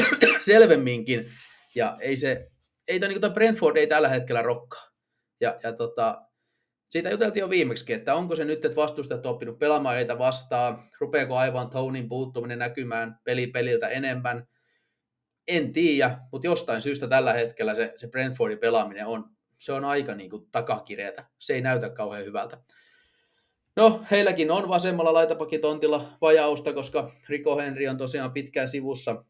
[0.46, 1.26] selvemminkin.
[1.74, 2.50] Ja ei se,
[2.88, 4.90] ei toi, niin Brentford ei tällä hetkellä rokkaa.
[5.40, 6.22] Ja, ja tota,
[6.88, 10.90] siitä juteltiin jo viimeksi, että onko se nyt, että vastustajat on oppinut pelaamaan heitä vastaan,
[11.00, 14.48] rupeako aivan Tonin puuttuminen näkymään peli peliltä enemmän,
[15.48, 20.14] en tiedä, mutta jostain syystä tällä hetkellä se, se Brentfordin pelaaminen on, se on aika
[20.14, 21.24] niin kuin takakireetä.
[21.38, 22.58] Se ei näytä kauhean hyvältä.
[23.76, 29.24] No, heilläkin on vasemmalla laitapakitontilla vajausta, koska Rico Henry on tosiaan pitkään sivussa.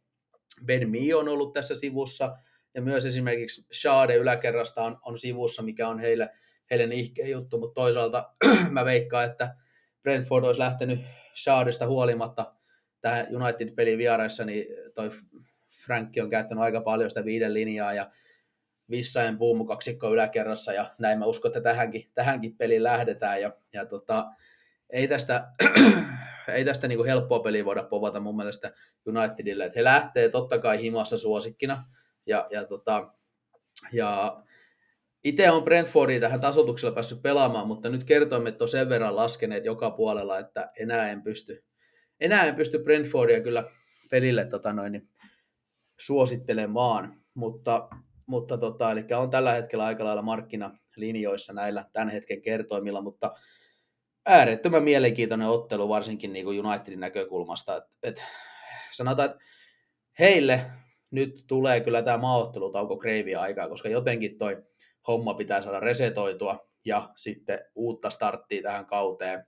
[0.64, 2.36] Ben Mi on ollut tässä sivussa,
[2.76, 6.30] ja myös esimerkiksi Shade yläkerrasta on, on sivussa, mikä on heille,
[6.70, 8.32] heille ihkeä juttu, mutta toisaalta
[8.70, 9.54] mä veikkaan, että
[10.02, 11.00] Brentford olisi lähtenyt
[11.34, 12.54] Shadesta huolimatta
[13.00, 15.10] tähän United-pelin vieraissa, niin toi
[15.86, 18.10] Frankki on käyttänyt aika paljon sitä viiden linjaa, ja
[18.90, 23.86] Vissain puumu kaksikko yläkerrassa ja näin mä uskon, että tähänkin, tähänkin peliin lähdetään ja, ja
[23.86, 24.26] tota,
[24.90, 25.48] ei tästä,
[26.54, 28.72] ei tästä niin helppoa peliä voida povata mun mielestä
[29.06, 31.84] Unitedille, että he lähtee totta kai himassa suosikkina
[32.26, 33.12] ja, ja, tota,
[33.92, 34.42] ja
[35.24, 39.90] itse on Brentfordia tähän tasotuksella päässyt pelaamaan, mutta nyt kertoimet on sen verran laskeneet joka
[39.90, 41.64] puolella, että enää en pysty,
[42.20, 43.70] enää en pysty Brentfordia kyllä
[44.10, 45.08] pelille tota noin, niin
[45.98, 47.88] suosittelemaan, mutta
[48.26, 53.34] mutta tota, eli on tällä hetkellä aika lailla markkinalinjoissa näillä tämän hetken kertoimilla, mutta
[54.26, 57.76] äärettömän mielenkiintoinen ottelu varsinkin niin kuin Unitedin näkökulmasta.
[57.76, 58.24] Et, et,
[58.92, 59.44] sanotaan, että
[60.18, 60.70] heille
[61.10, 64.62] nyt tulee kyllä tämä maaottelutauko kreivia aikaa, koska jotenkin toi
[65.06, 69.46] homma pitää saada resetoitua ja sitten uutta starttia tähän kauteen.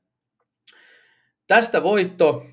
[1.46, 2.46] Tästä voitto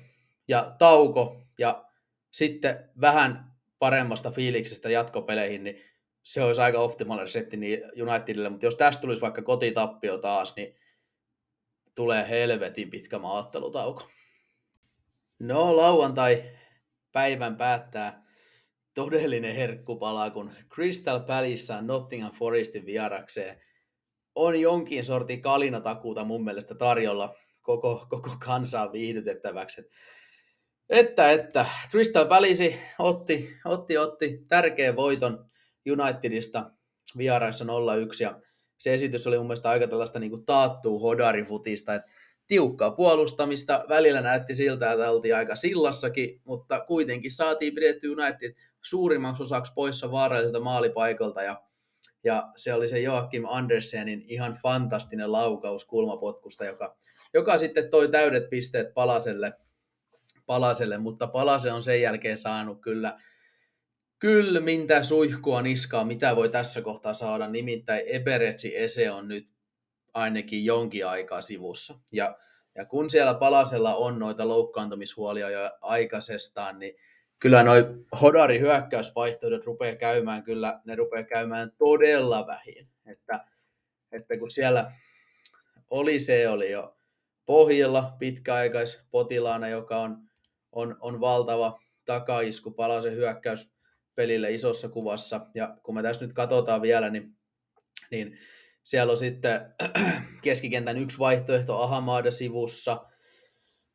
[0.48, 1.84] ja tauko ja
[2.30, 5.82] sitten vähän paremmasta fiiliksestä jatkopeleihin, niin
[6.22, 10.76] se olisi aika optimaalinen resepti niin Unitedille, mutta jos tästä tulisi vaikka kotitappio taas, niin
[11.94, 14.08] tulee helvetin pitkä maattelutauko.
[15.38, 16.44] No, lauantai
[17.12, 18.25] päivän päättää
[18.96, 23.60] todellinen herkkupala, kun Crystal Palace on Nottingham Forestin vierakseen.
[24.34, 29.82] On jonkin sortin kalinatakuuta mun mielestä tarjolla koko, koko kansaa viihdytettäväksi.
[30.88, 35.50] Että, että Crystal Palace otti, otti, otti tärkeän voiton
[35.92, 36.70] Unitedista
[37.18, 37.68] vieraissa 0-1
[38.20, 38.40] ja
[38.78, 42.10] se esitys oli mun mielestä aika tällaista niin taattua hodarifutista, että
[42.46, 43.84] tiukkaa puolustamista.
[43.88, 48.54] Välillä näytti siltä, että oltiin aika sillassakin, mutta kuitenkin saatiin pidetty United
[48.88, 51.62] suurimmaksi osaksi poissa vaaralliselta maalipaikalta ja
[52.24, 56.96] ja se oli se Joakim Andersenin ihan fantastinen laukaus kulmapotkusta, joka,
[57.34, 59.52] joka sitten toi täydet pisteet Palaselle,
[60.46, 63.18] Palaselle, mutta Palase on sen jälkeen saanut kyllä
[64.18, 69.46] kyllä mintä suihkua niskaa, mitä voi tässä kohtaa saada, nimittäin Eberetsi Ese on nyt
[70.14, 71.98] ainakin jonkin aikaa sivussa.
[72.12, 72.36] Ja,
[72.74, 76.94] ja kun siellä Palasella on noita loukkaantumishuolia jo aikaisestaan, niin
[77.38, 77.84] kyllä noi
[78.20, 82.88] Hodari hyökkäysvaihtoehdot rupeaa käymään, kyllä ne rupeaa käymään todella vähin.
[83.06, 83.44] Että,
[84.12, 84.92] että kun siellä
[85.90, 86.96] oli se oli jo
[87.46, 90.18] pohjalla pitkäaikaispotilaana, joka on,
[90.72, 95.46] on, on valtava takaisku palasen hyökkäyspelille isossa kuvassa.
[95.54, 97.36] Ja kun me tässä nyt katsotaan vielä, niin,
[98.10, 98.38] niin
[98.84, 99.60] siellä on sitten
[100.42, 103.06] keskikentän yksi vaihtoehto Ahamaada sivussa.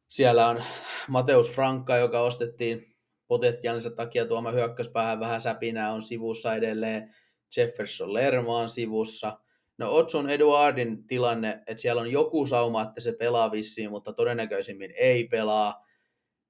[0.07, 0.63] Siellä on
[1.07, 2.90] Mateus Frankka, joka ostettiin
[3.31, 7.15] potentiaalinsa takia tuoma hyökkäyspäähän vähän säpinää on sivussa edelleen,
[7.57, 9.39] Jefferson Lerma on sivussa.
[9.77, 14.93] No Otson Eduardin tilanne, että siellä on joku sauma, että se pelaa vissiin, mutta todennäköisimmin
[14.97, 15.85] ei pelaa.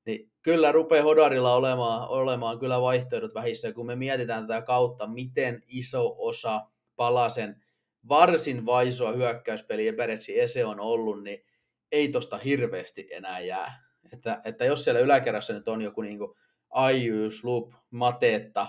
[0.06, 5.63] Niin kyllä rupeaa Hodarilla olemaan, olemaan kyllä vaihtoehdot vähissä, kun me mietitään tätä kautta, miten
[5.67, 6.62] iso osa
[6.96, 7.63] palasen
[8.10, 11.46] varsin vaisoa hyökkäyspeliä Peretsi Ese on ollut, niin
[11.91, 13.84] ei tosta hirveästi enää jää.
[14.13, 16.38] Että, että jos siellä yläkerrassa nyt on joku niin kuin
[16.72, 18.68] Aiju, Sloop, Matetta,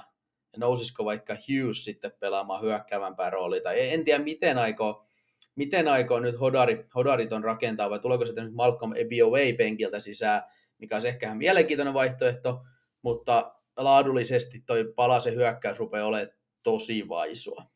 [0.56, 5.06] nousisiko vaikka Hughes sitten pelaamaan hyökkäävämpää roolia, tai en tiedä miten aikoo,
[5.54, 10.42] miten aikoo nyt Hodari, Hodarit on rakentaa, vai tuleeko se nyt Malcolm Ebioway penkiltä sisään,
[10.78, 12.62] mikä on ehkä mielenkiintoinen vaihtoehto,
[13.02, 17.66] mutta laadullisesti toi palasen hyökkäys rupeaa olemaan tosi vaisua.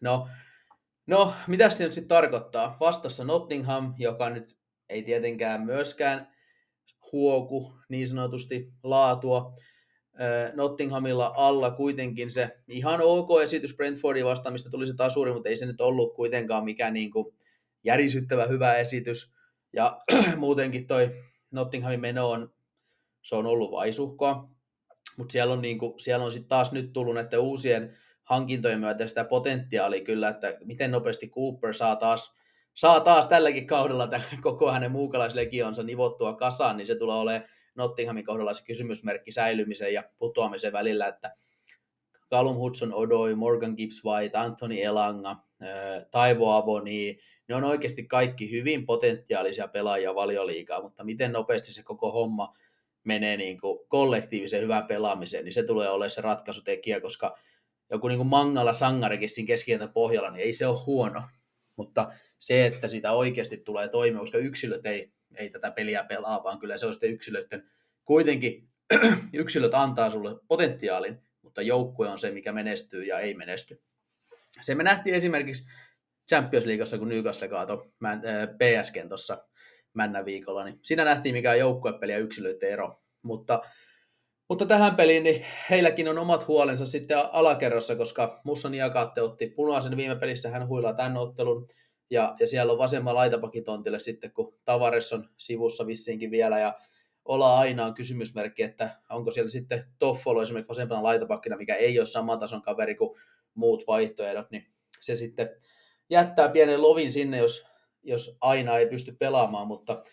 [0.00, 0.28] No,
[1.06, 2.76] no mitä se nyt sitten tarkoittaa?
[2.80, 4.56] Vastassa Nottingham, joka nyt
[4.88, 6.37] ei tietenkään myöskään
[7.12, 9.54] huoku niin sanotusti laatua.
[10.54, 15.56] Nottinghamilla alla kuitenkin se ihan ok esitys Brentfordin vastaan, mistä tuli se tasuri, mutta ei
[15.56, 17.34] se nyt ollut kuitenkaan mikään niin kuin
[17.84, 19.34] järisyttävä hyvä esitys.
[19.72, 20.00] Ja
[20.36, 22.52] muutenkin toi Nottinghamin meno on,
[23.22, 24.48] se on ollut vaisuhkoa,
[25.16, 29.08] mutta siellä on, niin kuin, siellä on sitten taas nyt tullut näiden uusien hankintojen myötä
[29.08, 32.34] sitä potentiaalia kyllä, että miten nopeasti Cooper saa taas
[32.78, 34.08] saa taas tälläkin kaudella
[34.42, 40.04] koko hänen muukalaislegionsa nivottua kasaan, niin se tulee olemaan Nottinghamin kohdalla se kysymysmerkki säilymisen ja
[40.18, 41.34] putoamisen välillä, että
[42.30, 45.36] Callum Hudson Odoi, Morgan Gibbs White, Anthony Elanga,
[46.10, 52.12] Taivo Avoni, ne on oikeasti kaikki hyvin potentiaalisia pelaajia valioliikaa, mutta miten nopeasti se koko
[52.12, 52.56] homma
[53.04, 57.38] menee niin kuin kollektiivisen hyvän pelaamiseen, niin se tulee olemaan se ratkaisutekijä, koska
[57.90, 61.22] joku niin kuin Mangala Sangarikin siinä keskiyöntä pohjalla, niin ei se ole huono,
[61.76, 66.58] mutta se, että sitä oikeasti tulee toimia, koska yksilöt ei, ei tätä peliä pelaa, vaan
[66.58, 67.70] kyllä se on sitten yksilöiden,
[68.04, 68.68] kuitenkin
[69.32, 73.82] yksilöt antaa sulle potentiaalin, mutta joukkue on se, mikä menestyy ja ei menesty.
[74.60, 75.64] Se me nähtiin esimerkiksi
[76.28, 77.92] Champions Leagueassa, kun Newcastle kaato
[78.58, 79.44] PSGn tuossa
[79.94, 83.02] männä viikolla, niin siinä nähtiin mikä on joukkuepeli ja yksilöiden ero.
[83.22, 83.62] Mutta,
[84.48, 89.96] mutta tähän peliin, niin heilläkin on omat huolensa sitten alakerrassa, koska Musson Jakaatte otti punaisen
[89.96, 91.68] viime pelissä, hän huilaa tämän ottelun,
[92.10, 96.80] ja, ja siellä on vasemman laitapakitontille sitten, kun Tavares on sivussa vissiinkin vielä, ja
[97.24, 102.06] olla aina on kysymysmerkki, että onko siellä sitten Toffolo esimerkiksi vasempana laitapakkina, mikä ei ole
[102.06, 103.20] saman tason kaveri kuin
[103.54, 104.66] muut vaihtoehdot, niin
[105.00, 105.50] se sitten
[106.10, 107.66] jättää pienen lovin sinne, jos,
[108.02, 110.04] jos aina ei pysty pelaamaan, mutta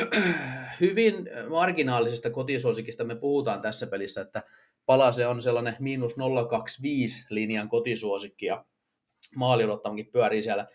[0.80, 4.42] hyvin marginaalisesta kotisuosikista me puhutaan tässä pelissä, että
[4.86, 6.14] Palase on sellainen miinus
[6.48, 8.64] 025 linjan kotisuosikki ja
[9.36, 9.64] maali
[10.12, 10.66] pyörii siellä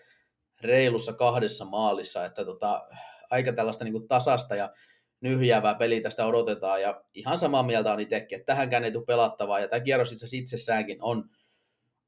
[0.62, 2.88] reilussa kahdessa maalissa, että tota,
[3.30, 4.74] aika tällaista niin tasasta ja
[5.22, 9.60] nyhjäävää peliä tästä odotetaan, ja ihan samaa mieltä on itsekin, että tähänkään ei tule pelattavaa,
[9.60, 11.30] ja tämä kierros itse itsessäänkin on,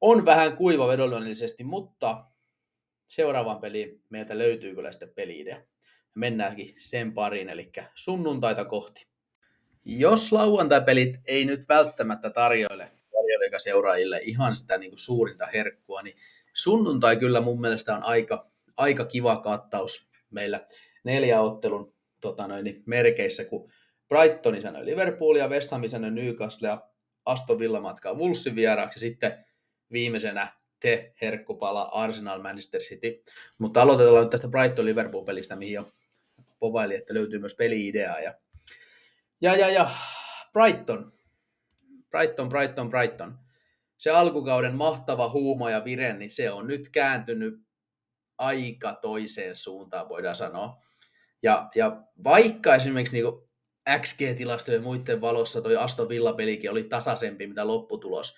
[0.01, 2.25] on vähän kuiva vedonlyönnillisesti, mutta
[3.07, 5.61] seuraavan peliin meiltä löytyy kyllä sitten peli-idea.
[6.13, 9.07] Mennäänkin sen pariin, eli sunnuntaita kohti.
[9.85, 12.91] Jos lauantai-pelit ei nyt välttämättä tarjoile
[13.59, 16.17] seuraajille ihan sitä niin kuin suurinta herkkua, niin
[16.63, 20.67] sunnuntai kyllä mun mielestä on aika, aika kiva kattaus meillä
[21.03, 23.71] neljä ottelun tota noin, niin merkeissä, kun
[24.07, 26.89] Brighton sanoi Liverpool ja West Ham sanoi Newcastle ja
[27.25, 29.45] Aston Villa matkaa Wolvesin vieraaksi sitten
[29.91, 33.23] viimeisenä te herkkupala Arsenal Manchester City.
[33.57, 35.91] Mutta aloitetaan nyt tästä Brighton Liverpool pelistä, mihin jo
[36.59, 38.19] povaili, että löytyy myös peli-idea.
[38.19, 38.33] Ja,
[39.41, 39.89] ja, ja, ja
[40.53, 41.13] Brighton.
[42.09, 43.39] Brighton, Brighton, Brighton
[43.99, 47.53] se alkukauden mahtava huuma ja vire, niin se on nyt kääntynyt
[48.37, 50.83] aika toiseen suuntaan, voidaan sanoa.
[51.43, 53.33] Ja, ja vaikka esimerkiksi niin
[53.89, 58.37] XG-tilastojen muiden valossa toi Aston Villa-pelikin oli tasaisempi mitä lopputulos,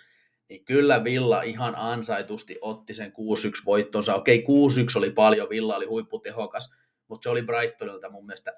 [0.50, 3.14] niin kyllä Villa ihan ansaitusti otti sen 6-1
[3.66, 4.16] voittonsa.
[4.16, 4.46] Okei,
[4.96, 6.74] 6-1 oli paljon, Villa oli huipputehokas,
[7.08, 8.54] mutta se oli Brightonilta mun mielestä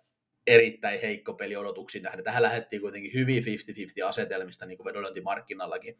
[0.47, 2.23] erittäin heikko peli odotuksiin nähden.
[2.23, 3.47] Tähän lähdettiin kuitenkin hyvin 50-50
[4.07, 5.99] asetelmista, niin kuin vedonlyöntimarkkinallakin.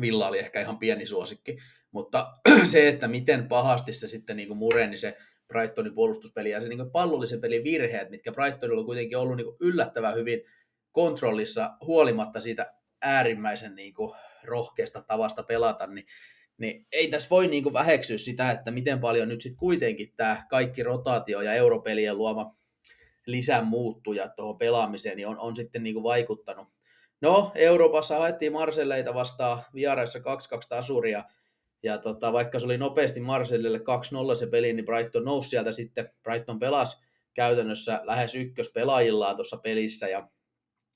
[0.00, 1.58] Villa oli ehkä ihan pieni suosikki,
[1.90, 2.32] mutta
[2.64, 5.16] se, että miten pahasti se sitten niin kuin mureni se
[5.48, 10.14] Brightonin puolustuspeli ja se niin pallollisen pelin virheet, mitkä Brightonilla on kuitenkin ollut niin yllättävän
[10.14, 10.40] hyvin
[10.92, 14.14] kontrollissa huolimatta siitä äärimmäisen niin kuin
[14.44, 16.06] rohkeasta tavasta pelata, niin,
[16.58, 20.46] niin ei tässä voi niin kuin väheksyä sitä, että miten paljon nyt sitten kuitenkin tämä
[20.50, 22.56] kaikki rotaatio ja europelien luoma
[23.26, 26.68] lisämuuttuja tuohon pelaamiseen niin on, on sitten niin kuin vaikuttanut.
[27.22, 30.22] No, Euroopassa haettiin Marselleita vastaan vieraissa 2-2
[30.68, 31.24] tasuria,
[31.82, 36.10] ja tota, vaikka se oli nopeasti Marsellille 2-0 se peli, niin Brighton nousi sieltä sitten.
[36.22, 36.98] Brighton pelasi
[37.34, 40.28] käytännössä lähes ykköspelaajillaan tuossa pelissä, ja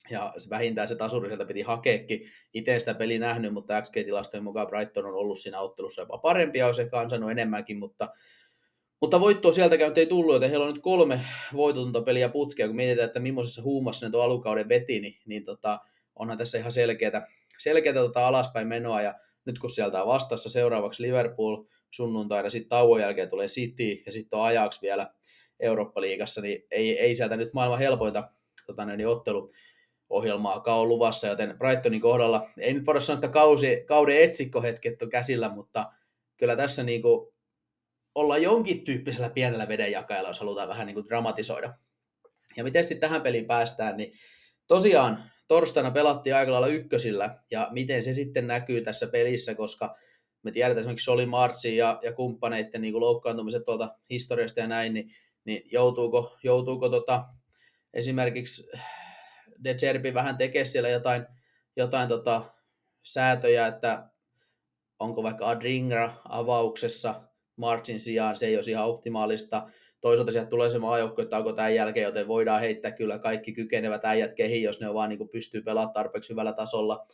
[0.09, 2.21] ja vähintään se tasuri sieltä piti hakeekin.
[2.53, 6.81] Itse sitä peli nähnyt, mutta XG-tilastojen mukaan Brighton on ollut siinä ottelussa jopa parempia, olisi
[6.81, 8.09] ehkä ansainnut enemmänkin, mutta,
[9.01, 11.21] mutta voittoa sieltäkään ei tullut, joten heillä on nyt kolme
[11.53, 15.79] voitotonta peliä putkea, kun mietitään, että millaisessa huumassa ne tuon alukauden veti, niin, niin tota,
[16.19, 19.15] onhan tässä ihan selkeätä, selkeätä tota alaspäin menoa, ja
[19.45, 24.39] nyt kun sieltä on vastassa seuraavaksi Liverpool sunnuntaina, sitten tauon jälkeen tulee City, ja sitten
[24.39, 25.13] on ajaksi vielä
[25.59, 28.29] Eurooppa-liigassa, niin ei, ei sieltä nyt maailman helpointa
[28.65, 29.49] tota, niin ottelu
[30.09, 35.09] ohjelmaa on luvassa, joten Brightonin kohdalla ei nyt voida sanoa, että kausi, kauden etsikkohetket on
[35.09, 35.91] käsillä, mutta
[36.37, 37.33] kyllä tässä niin kuin
[38.15, 41.73] ollaan jonkin tyyppisellä pienellä vedenjakajalla, jos halutaan vähän niin kuin dramatisoida.
[42.57, 44.13] Ja miten sitten tähän peliin päästään, niin
[44.67, 49.95] tosiaan torstaina pelattiin aika lailla ykkösillä, ja miten se sitten näkyy tässä pelissä, koska
[50.43, 55.11] me tiedetään esimerkiksi Oli Martsin ja, ja kumppaneiden niin loukkaantumiset tuolta historiasta ja näin, niin,
[55.45, 57.25] niin joutuuko, joutuuko tota,
[57.93, 58.69] esimerkiksi
[59.63, 61.25] De Zerbi vähän tekee siellä jotain,
[61.75, 62.43] jotain tota,
[63.03, 64.09] säätöjä, että
[64.99, 67.21] onko vaikka Adringra avauksessa
[67.55, 69.69] Marchin sijaan, se ei ole ihan optimaalista.
[70.07, 74.05] Toisaalta sieltä tulee se maajoukkue, että onko tämän jälkeen, joten voidaan heittää kyllä kaikki kykenevät
[74.05, 77.05] äijät kehiin, jos ne vaan niin kuin pystyy pelaamaan tarpeeksi hyvällä tasolla.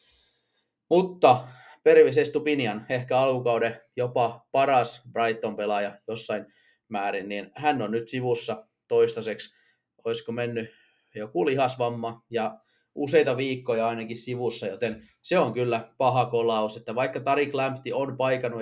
[0.89, 1.48] Mutta
[1.84, 6.46] Pervis Estupinian, ehkä alkukauden jopa paras Brighton-pelaaja jossain
[6.89, 9.56] määrin, niin hän on nyt sivussa toistaiseksi.
[10.04, 10.70] Olisiko mennyt
[11.16, 12.60] joku lihasvamma ja
[12.96, 18.18] useita viikkoja ainakin sivussa, joten se on kyllä paha kolaus, että vaikka Tarik Lampti on
[18.18, 18.62] paikannut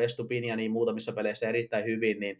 [0.55, 2.39] niin muutamissa peleissä erittäin hyvin, niin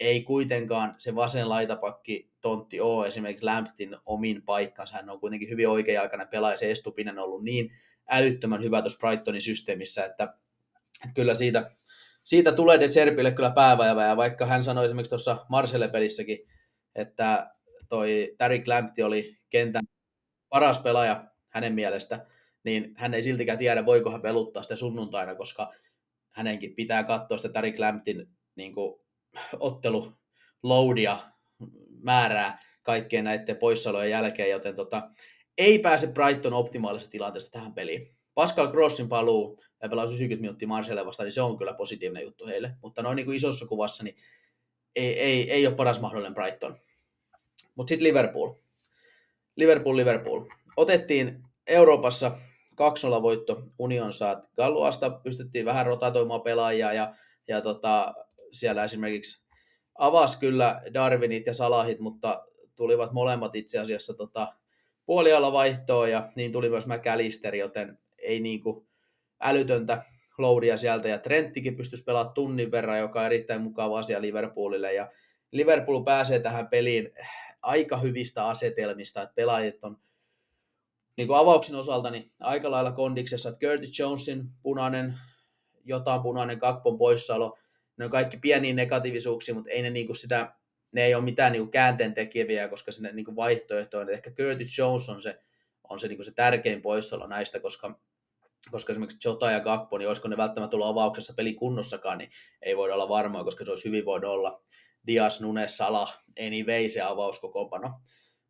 [0.00, 4.94] ei kuitenkaan se vasen laitapakki tontti ole esimerkiksi Lamptin omin paikkansa.
[4.94, 6.56] Hän on kuitenkin hyvin oikea-aikainen pelaaja.
[6.56, 7.72] Se Estupinen on ollut niin
[8.08, 10.24] älyttömän hyvä tuossa Brightonin systeemissä, että,
[11.04, 11.70] että kyllä siitä,
[12.24, 14.06] siitä tulee De Serpille kyllä pääväivä.
[14.06, 16.38] Ja vaikka hän sanoi esimerkiksi tuossa Marcelle-pelissäkin,
[16.94, 17.50] että
[17.88, 19.84] toi Tarik Lampti oli kentän
[20.48, 22.26] paras pelaaja hänen mielestä,
[22.64, 25.72] niin hän ei siltikään tiedä, voiko hän peluttaa sitä sunnuntaina, koska
[26.30, 28.26] hänenkin pitää katsoa sitä Tarik Lamptin
[28.56, 29.03] niin kuin,
[29.60, 31.18] otteluloadia
[32.02, 35.10] määrää kaikkien näiden poissaolojen jälkeen, joten tota,
[35.58, 38.14] ei pääse Brighton optimaalisesta tilanteesta tähän peliin.
[38.34, 42.46] Pascal Grossin paluu ja pelaa 90 minuuttia Marselle vastaan, niin se on kyllä positiivinen juttu
[42.46, 42.76] heille.
[42.82, 44.16] Mutta noin niin kuin isossa kuvassa, niin
[44.96, 46.78] ei, ei, ei ole paras mahdollinen Brighton.
[47.74, 48.54] Mutta sitten Liverpool.
[49.56, 50.44] Liverpool, Liverpool.
[50.76, 52.38] Otettiin Euroopassa
[53.18, 57.14] 2-0 voitto Union saat Galluasta, pystyttiin vähän rotatoimaan pelaajia ja,
[57.48, 58.14] ja tota,
[58.54, 59.44] siellä esimerkiksi
[59.98, 62.46] avasi kyllä Darwinit ja Salahit, mutta
[62.76, 64.54] tulivat molemmat itse asiassa tota,
[65.06, 68.86] puolialla vaihtoon ja niin tuli myös McAllister, joten ei niinku
[69.40, 70.04] älytöntä
[70.38, 71.08] loadia sieltä.
[71.08, 74.94] Ja Trenttikin pystyisi pelaamaan tunnin verran, joka on erittäin mukava asia Liverpoolille.
[74.94, 75.10] Ja
[75.52, 77.10] Liverpool pääsee tähän peliin
[77.62, 79.98] aika hyvistä asetelmista, että pelaajat on
[81.16, 85.18] niin kuin avauksen osalta niin aika lailla kondiksessa, että Curtis Jonesin punainen,
[85.84, 87.58] jotain punainen kakpon poissaolo,
[87.96, 90.54] ne on kaikki pieniä negatiivisuuksia, mutta ei ne niin kuin sitä,
[90.92, 94.30] ne ei ole mitään niin kuin käänteen tekeviä, koska sinne niin kuin vaihtoehto on, ehkä
[94.30, 95.40] Curtis Jones on se,
[95.90, 98.00] on se, niin kuin se tärkein poissaolo näistä, koska
[98.70, 102.30] koska esimerkiksi Jota ja Gakpo, niin olisiko ne välttämättä ollut avauksessa pelikunnossakaan, niin
[102.62, 104.62] ei voida olla varmaa, koska se olisi hyvin voinut olla.
[105.06, 108.00] Dias, Nunes, Salah, anyway se avauskokoonpano.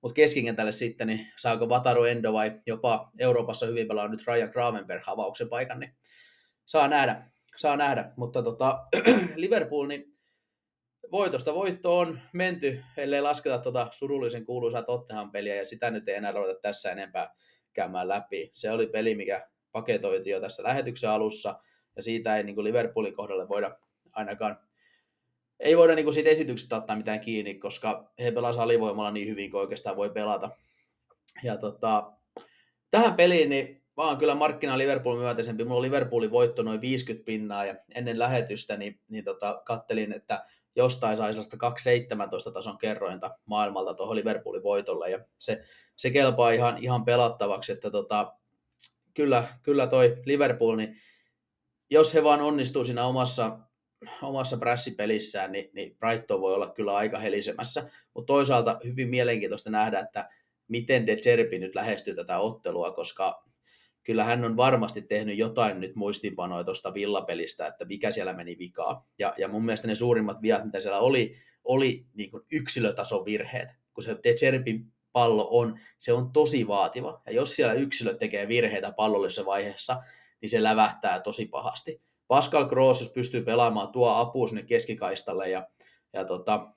[0.03, 5.03] Mutta keskikentälle sitten, niin saako Vataru Endo vai jopa Euroopassa hyvin pelaa nyt Ryan Gravenberg
[5.07, 5.97] avauksen paikan, niin
[6.65, 7.31] saa nähdä.
[7.57, 8.13] Saa nähdä.
[8.17, 8.87] Mutta tota,
[9.37, 10.15] Liverpool, niin
[11.13, 16.15] voitosta voitto on menty, ellei lasketa tota surullisen kuuluisaa Tottenham peliä, ja sitä nyt ei
[16.15, 17.35] enää ruveta tässä enempää
[17.73, 18.51] käymään läpi.
[18.53, 21.61] Se oli peli, mikä paketoitiin jo tässä lähetyksen alussa,
[21.97, 23.79] ja siitä ei niin kuin Liverpoolin kohdalle voida
[24.13, 24.59] ainakaan
[25.61, 29.51] ei voida niin kuin siitä esityksestä ottaa mitään kiinni, koska he pelasivat alivoimalla niin hyvin
[29.51, 30.51] kuin oikeastaan voi pelata.
[31.43, 32.13] Ja tota,
[32.91, 35.65] tähän peliin niin oon kyllä markkina Liverpool myönteisempi.
[35.65, 40.45] Mulla on Liverpoolin voitto noin 50 pinnaa ja ennen lähetystä niin, niin tota, kattelin, että
[40.77, 45.65] jostain sai sellaista 217 tason kerrointa maailmalta tuohon Liverpoolin voitolle ja se,
[45.97, 48.33] se kelpaa ihan, ihan pelattavaksi, että tota,
[49.15, 50.97] kyllä, kyllä toi Liverpool, niin
[51.91, 53.59] jos he vaan onnistuu siinä omassa,
[54.23, 60.01] omassa prässipelissään, niin, niin Brighton voi olla kyllä aika helisemässä, mutta toisaalta hyvin mielenkiintoista nähdä,
[60.01, 60.29] että
[60.69, 63.45] miten De Zerbi nyt lähestyy tätä ottelua, koska
[64.05, 69.09] kyllä hän on varmasti tehnyt jotain nyt muistinpanoja tuosta villapelistä, että mikä siellä meni vikaa.
[69.19, 71.35] Ja, ja mun mielestä ne suurimmat viat, mitä siellä oli,
[71.65, 73.69] oli niin kuin yksilötason virheet.
[73.95, 74.35] Kun se De
[75.13, 77.23] pallo on, se on tosi vaativa.
[77.27, 80.03] Ja jos siellä yksilö tekee virheitä pallollisessa vaiheessa,
[80.41, 82.03] niin se lävähtää tosi pahasti.
[82.29, 85.69] Pascal Gross, jos pystyy pelaamaan, tuo apua sinne keskikaistalle ja,
[86.13, 86.73] ja tota,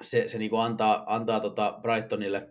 [0.00, 2.48] se, se niin antaa, antaa tota Brightonille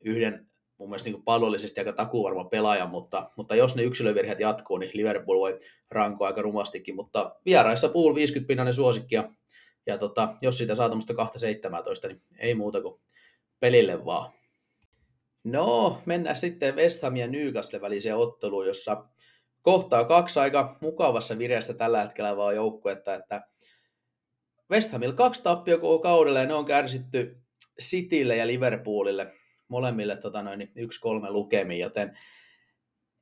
[0.00, 4.90] yhden mun mielestä niin pallollisesti aika takuvarma pelaaja, mutta, mutta jos ne yksilövirheet jatkuu, niin
[4.94, 5.58] Liverpool voi
[5.90, 9.30] rankoa aika rumastikin, mutta vieraissa Pool 50 pinnanen suosikki, ja,
[9.86, 11.12] ja tota, jos siitä saa tuommoista
[12.04, 13.00] 2-17, niin ei muuta kuin
[13.60, 14.32] pelille vaan.
[15.44, 19.04] No, mennään sitten West Ham ja Newcastle väliseen otteluun, jossa
[19.62, 23.48] kohtaa kaksi aika mukavassa vireessä tällä hetkellä vaan joukkuetta, että
[24.70, 27.36] West Hamilla kaksi tappio koko kaudella ja ne on kärsitty
[27.82, 29.32] Citylle ja Liverpoolille
[29.68, 32.18] molemmille tota noin, yksi kolme lukemiin, joten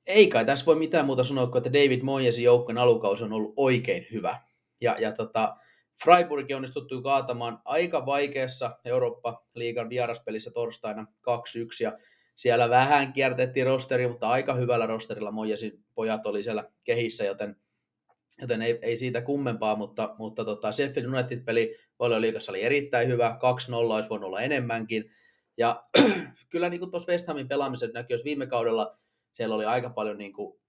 [0.07, 3.55] ei kai tässä voi mitään muuta sanoa kuin, että David Moyesin joukkueen alukausi on ollut
[3.57, 4.40] oikein hyvä.
[4.80, 5.57] Ja, ja tota,
[6.05, 11.32] Freiburg onnistuttu kaatamaan aika vaikeassa Eurooppa-liigan vieraspelissä torstaina 2-1,
[11.82, 11.99] ja
[12.36, 17.57] siellä vähän kiertettiin rosteri, mutta aika hyvällä rosterilla Moyesin pojat oli siellä kehissä, joten,
[18.40, 23.38] joten ei, ei siitä kummempaa, mutta, mutta tota, Sheffield United-peli oli erittäin hyvä,
[23.70, 25.11] 2-0 olisi voinut olla enemmänkin,
[25.57, 25.84] ja
[26.50, 28.98] kyllä niin tuossa West Hamin pelaamiset näkyy, jos viime kaudella
[29.34, 30.61] siellä oli aika paljon niin kuin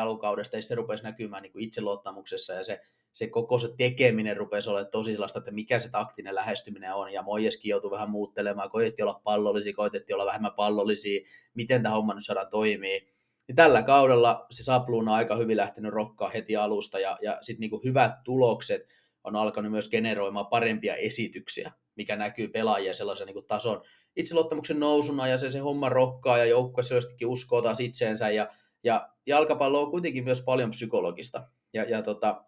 [0.00, 2.80] alukaudesta, ja se rupesi näkymään niin itseluottamuksessa, ja se,
[3.12, 7.22] se koko se tekeminen rupesi olemaan tosi sellaista, että mikä se taktinen lähestyminen on, ja
[7.22, 11.20] Mojeskin joutui vähän muuttelemaan, koitettiin olla pallollisia, koitettiin olla vähemmän pallollisia,
[11.54, 13.14] miten tämä homma nyt saadaan toimii.
[13.48, 17.60] Niin tällä kaudella se sapluuna on aika hyvin lähtenyt rokkaa heti alusta, ja, ja sitten
[17.60, 18.82] niin hyvät tulokset
[19.24, 23.82] on alkanut myös generoimaan parempia esityksiä mikä näkyy pelaajien sellaisen niin kuin tason
[24.16, 28.48] itseluottamuksen nousuna ja se, se homma rokkaa ja joukkue selvästikin uskoo taas itseensä ja,
[28.84, 31.48] ja jalkapallo on kuitenkin myös paljon psykologista.
[31.72, 32.44] Ja, ja, tota,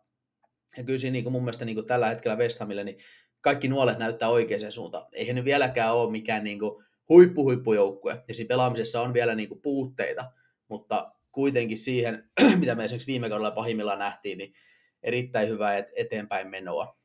[0.77, 2.99] ja kyllä siinä niin kuin mun mielestä niin kuin tällä hetkellä West Hamille, niin
[3.41, 5.07] kaikki nuolet näyttää oikeaan suuntaan.
[5.13, 9.63] Eihän ne vieläkään ole mikään niin kuin huippu-huippujoukkue, ja siinä pelaamisessa on vielä niin kuin
[9.63, 10.33] puutteita,
[10.69, 12.31] mutta kuitenkin siihen,
[12.61, 14.55] mitä me esimerkiksi viime kaudella pahimmillaan nähtiin, niin
[15.03, 16.97] erittäin hyvää eteenpäin menoa.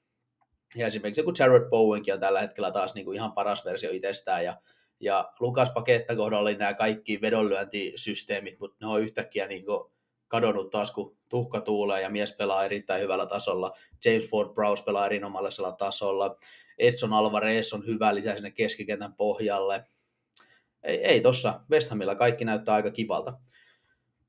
[0.75, 4.45] Ja esimerkiksi joku Jared Bowenkin on tällä hetkellä taas niin kuin ihan paras versio itsestään.
[4.45, 4.61] Ja,
[4.99, 9.91] ja Lukas Paketta kohdalla oli nämä kaikki vedonlyöntisysteemit, mutta ne on yhtäkkiä niin kuin
[10.27, 13.71] kadonnut taas, kun tuhka tuulee ja mies pelaa erittäin hyvällä tasolla.
[14.05, 16.37] James Ford Browse pelaa erinomaisella tasolla.
[16.77, 19.85] Edson Alvarez on hyvä lisää sinne keskikentän pohjalle.
[20.83, 23.33] Ei, ei tossa West Hamilla kaikki näyttää aika kivalta.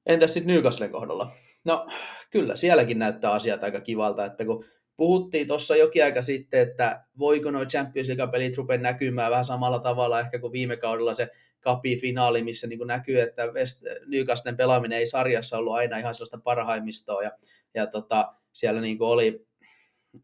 [0.07, 1.32] Entäs sitten Newcastlen kohdalla?
[1.64, 1.86] No
[2.30, 4.64] kyllä, sielläkin näyttää asiat aika kivalta, että kun
[4.97, 10.20] puhuttiin tuossa jokin aika sitten, että voiko noin Champions League-pelit rupea näkymään vähän samalla tavalla
[10.20, 11.28] ehkä kuin viime kaudella se
[11.61, 17.22] kapi-finaali, missä niin näkyy, että West, Newcastlen pelaaminen ei sarjassa ollut aina ihan sellaista parhaimmistoa,
[17.22, 17.30] ja,
[17.74, 19.47] ja tota, siellä niin oli,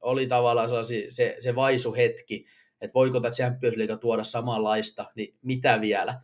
[0.00, 0.70] oli tavallaan
[1.10, 2.44] se, se vaisu hetki,
[2.80, 6.20] että voiko tämä Champions League tuoda samanlaista, niin mitä vielä.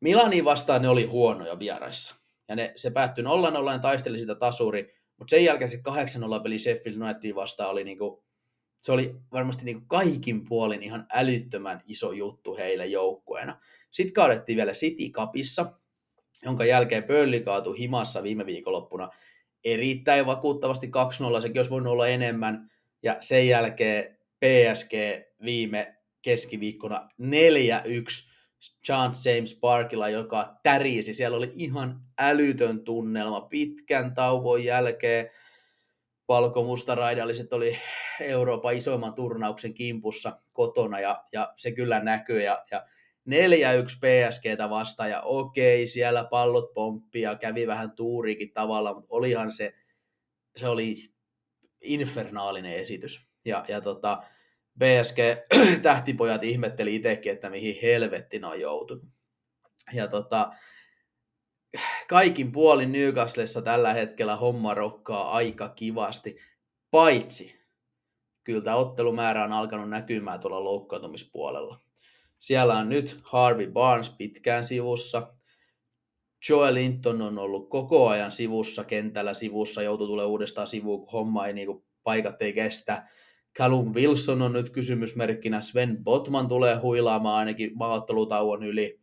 [0.00, 2.14] Milani vastaan ne oli huonoja vieraissa.
[2.48, 5.76] Ja ne, se päättyi 0-0 ja taisteli sitä tasuri, mutta sen jälkeen se
[6.38, 8.24] 8-0 peli Sheffield United vastaan oli niinku,
[8.80, 13.60] se oli varmasti niinku kaikin puolin ihan älyttömän iso juttu heille joukkueena.
[13.90, 15.72] Sitten kaadettiin vielä City Cupissa,
[16.44, 19.08] jonka jälkeen Burnley kaatui himassa viime viikonloppuna
[19.64, 20.90] erittäin vakuuttavasti
[21.38, 22.70] 2-0, sekin olisi voinut olla enemmän.
[23.02, 24.92] Ja sen jälkeen PSG
[25.44, 28.31] viime keskiviikkona 4-1
[28.86, 31.14] Chance James Parkilla, joka tärisi.
[31.14, 35.30] Siellä oli ihan älytön tunnelma pitkän tauon jälkeen.
[36.28, 37.78] Valkomustaraidelliset oli
[38.20, 42.42] Euroopan isoimman turnauksen kimpussa kotona ja, ja se kyllä näkyy.
[42.42, 42.86] Ja, ja
[43.28, 43.32] 4-1
[44.00, 49.74] PSGtä vastaan ja okei, siellä pallot pomppi ja kävi vähän tuuriikin tavalla, mutta olihan se,
[50.56, 50.94] se oli
[51.80, 53.28] infernaalinen esitys.
[53.44, 54.22] Ja, ja tota,
[54.78, 59.04] BSG-tähtipojat ihmetteli itsekin, että mihin helvettiin on joutunut.
[59.92, 60.52] Ja tota,
[62.08, 66.36] kaikin puolin Newcastlessa tällä hetkellä homma rokkaa aika kivasti,
[66.90, 67.62] paitsi
[68.44, 71.80] kyllä tämä ottelumäärä on alkanut näkymään tuolla loukkaantumispuolella.
[72.38, 75.34] Siellä on nyt Harvey Barnes pitkään sivussa.
[76.48, 81.46] Joel Linton on ollut koko ajan sivussa, kentällä sivussa, joutuu tulee uudestaan sivuun, kun homma
[81.46, 83.08] ei, niin kuin, paikat ei kestä.
[83.58, 89.00] Callum Wilson on nyt kysymysmerkkinä, Sven Botman tulee huilaamaan ainakin maaottelutauon yli.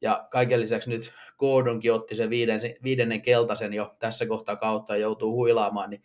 [0.00, 5.00] Ja kaiken lisäksi nyt Gordonkin otti sen viiden, viidennen keltaisen jo tässä kohtaa kautta ja
[5.00, 6.02] joutuu huilaamaan, niin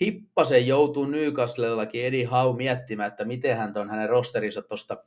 [0.00, 5.04] Hippasen joutuu Newcastlellakin Eddie Howe miettimään, että miten hän on hänen rosterinsa tuosta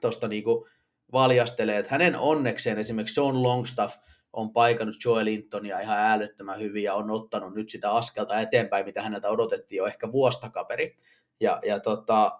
[0.00, 0.68] tosta niinku
[1.12, 1.78] valjastelee.
[1.78, 3.96] Että hänen onnekseen esimerkiksi Sean Longstaff
[4.32, 9.02] on paikannut Joel Lintonia ihan älyttömän hyvin ja on ottanut nyt sitä askelta eteenpäin, mitä
[9.02, 10.96] häneltä odotettiin jo ehkä vuostakaperi.
[11.40, 12.38] Ja, ja tota,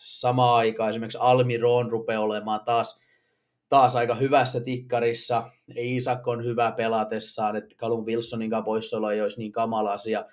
[0.00, 3.00] samaan aikaan esimerkiksi Almiron rupeaa olemaan taas,
[3.68, 5.50] taas aika hyvässä tikkarissa.
[5.76, 10.24] Isak on hyvä pelatessaan, että Callum Wilsonin poissaolo ei olisi niin kamala asia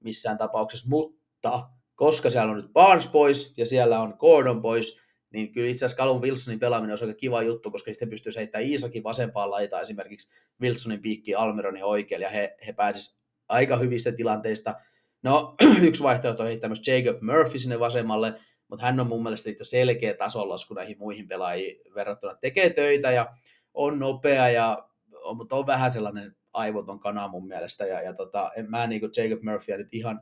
[0.00, 5.52] missään tapauksessa, mutta koska siellä on nyt Barnes pois ja siellä on Gordon pois, niin
[5.52, 9.04] kyllä itse asiassa Callum Wilsonin pelaaminen on aika kiva juttu, koska sitten pystyy heittämään Iisakin
[9.04, 10.28] vasempaan laitaan esimerkiksi
[10.60, 13.18] Wilsonin piikki Almironin oikealle, ja he, he pääsisivät
[13.48, 14.74] aika hyvistä tilanteista.
[15.22, 20.14] No, yksi vaihtoehto on myös Jacob Murphy sinne vasemmalle, mutta hän on mun mielestä selkeä
[20.14, 22.34] tasolasku näihin muihin pelaajiin verrattuna.
[22.34, 23.34] Tekee töitä ja
[23.74, 24.88] on nopea, ja
[25.34, 29.12] mutta on vähän sellainen aivoton kana mun mielestä, ja, ja tota, en, mä niin kuin
[29.16, 30.20] Jacob Murphyä nyt ihan,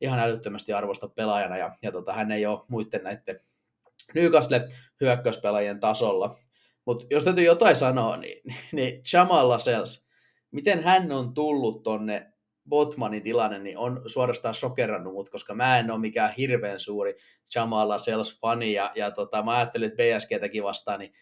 [0.00, 3.40] ihan älyttömästi arvosta pelaajana, ja, ja tota, hän ei ole muiden näiden
[4.14, 4.68] Newcastle
[5.00, 6.38] hyökkäyspelaajien tasolla.
[6.84, 10.06] Mutta jos täytyy jotain sanoa, niin, niin Jamal Lascelles,
[10.50, 12.31] miten hän on tullut tonne
[12.68, 17.16] Botmanin tilanne, niin on suorastaan sokerannut mut, koska mä en ole mikään hirveän suuri
[17.54, 21.12] Jamal Lascelles-fani, ja, ja tota, mä ajattelin, että BSGtäkin vastaan, niin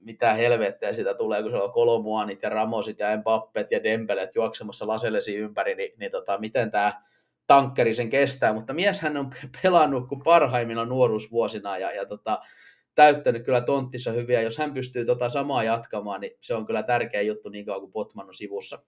[0.00, 4.86] mitä helvettiä sitä tulee, kun se on Kolomuanit ja Ramosit ja Mbappet ja Dembelet juoksemassa
[4.86, 7.02] Lasellesi ympäri, niin, niin tota, miten tämä
[7.46, 9.30] tankkeri sen kestää, mutta mies hän on
[9.62, 12.40] pelannut kuin parhaimmilla nuoruusvuosina ja, ja tota,
[12.94, 14.42] täyttänyt kyllä tonttissa hyviä.
[14.42, 17.92] Jos hän pystyy tota samaa jatkamaan, niin se on kyllä tärkeä juttu niin kauan kuin
[17.92, 18.82] Botman on sivussa.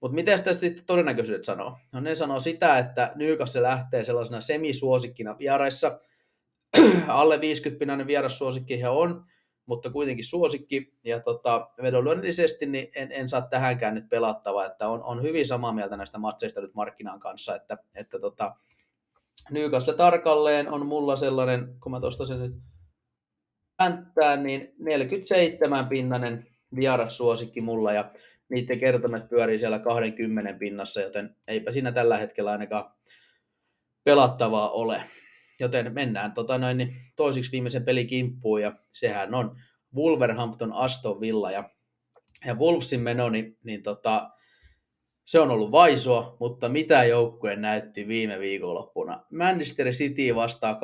[0.00, 1.76] Mutta miten sitä sitten todennäköisyydet sanoo?
[1.92, 6.00] No ne sanoo sitä, että Newcastle lähtee sellaisena semisuosikkina vieraissa.
[7.08, 9.24] Alle 50 vierassuosikki he on,
[9.66, 10.92] mutta kuitenkin suosikki.
[11.04, 15.72] Ja tota, vedonlyönnillisesti niin en, en, saa tähänkään nyt pelattavaa, että on, on hyvin samaa
[15.72, 18.54] mieltä näistä matseista nyt markkinaan kanssa, että, että tota,
[19.50, 22.54] Newcastle tarkalleen on mulla sellainen, kun mä tuosta sen nyt
[23.76, 26.46] pänttää, niin 47 pinnanen
[26.76, 28.10] vierassuosikki mulla ja
[28.50, 32.92] niiden kertomet pyörii siellä 20 pinnassa, joten eipä siinä tällä hetkellä ainakaan
[34.04, 35.02] pelattavaa ole.
[35.60, 39.60] Joten mennään tota noin, niin toisiksi viimeisen pelikimppuun ja sehän on
[39.96, 41.70] Wolverhampton Aston Villa ja,
[42.46, 44.30] ja Wolvesin meno, niin, niin tota,
[45.26, 49.24] se on ollut vaisua, mutta mitä joukkue näytti viime viikonloppuna?
[49.32, 50.76] Manchester City vastaa 2-1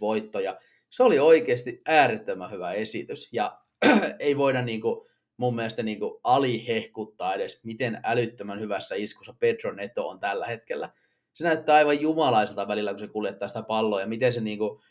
[0.00, 0.58] voittoja.
[0.90, 3.58] Se oli oikeasti äärettömän hyvä esitys ja
[4.18, 10.20] ei voida niinku, mun mielestä niinku alihehkuttaa edes, miten älyttömän hyvässä iskussa Pedro Neto on
[10.20, 10.90] tällä hetkellä.
[11.34, 14.82] Se näyttää aivan jumalaiselta välillä, kun se kuljettaa sitä palloa ja miten se niinku,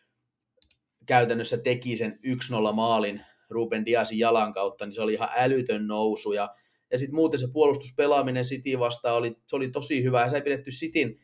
[1.06, 2.20] käytännössä teki sen
[2.70, 6.34] 1-0 maalin Ruben Diasin jalan kautta, niin se oli ihan älytön nousu.
[6.34, 6.56] Ja,
[6.92, 10.22] ja sitten muuten se puolustuspelaaminen City vastaan oli, se oli tosi hyvä.
[10.22, 11.20] Ja se ei pidetty Cityn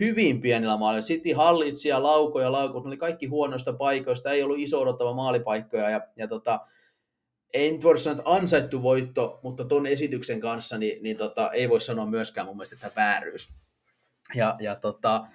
[0.00, 1.02] hyvin pienillä maalilla.
[1.02, 2.82] City hallitsi ja laukoi ja laukoi.
[2.82, 4.32] Ne oli kaikki huonoista paikoista.
[4.32, 5.90] Ei ollut iso odottava maalipaikkoja.
[5.90, 6.60] Ja, ja tota,
[7.54, 11.68] ei nyt voi sanoa, että ansaittu voitto, mutta tuon esityksen kanssa niin, niin tota, ei
[11.68, 13.54] voi sanoa myöskään mun mielestä, että vääryys.
[14.34, 15.26] Ja, ja tota,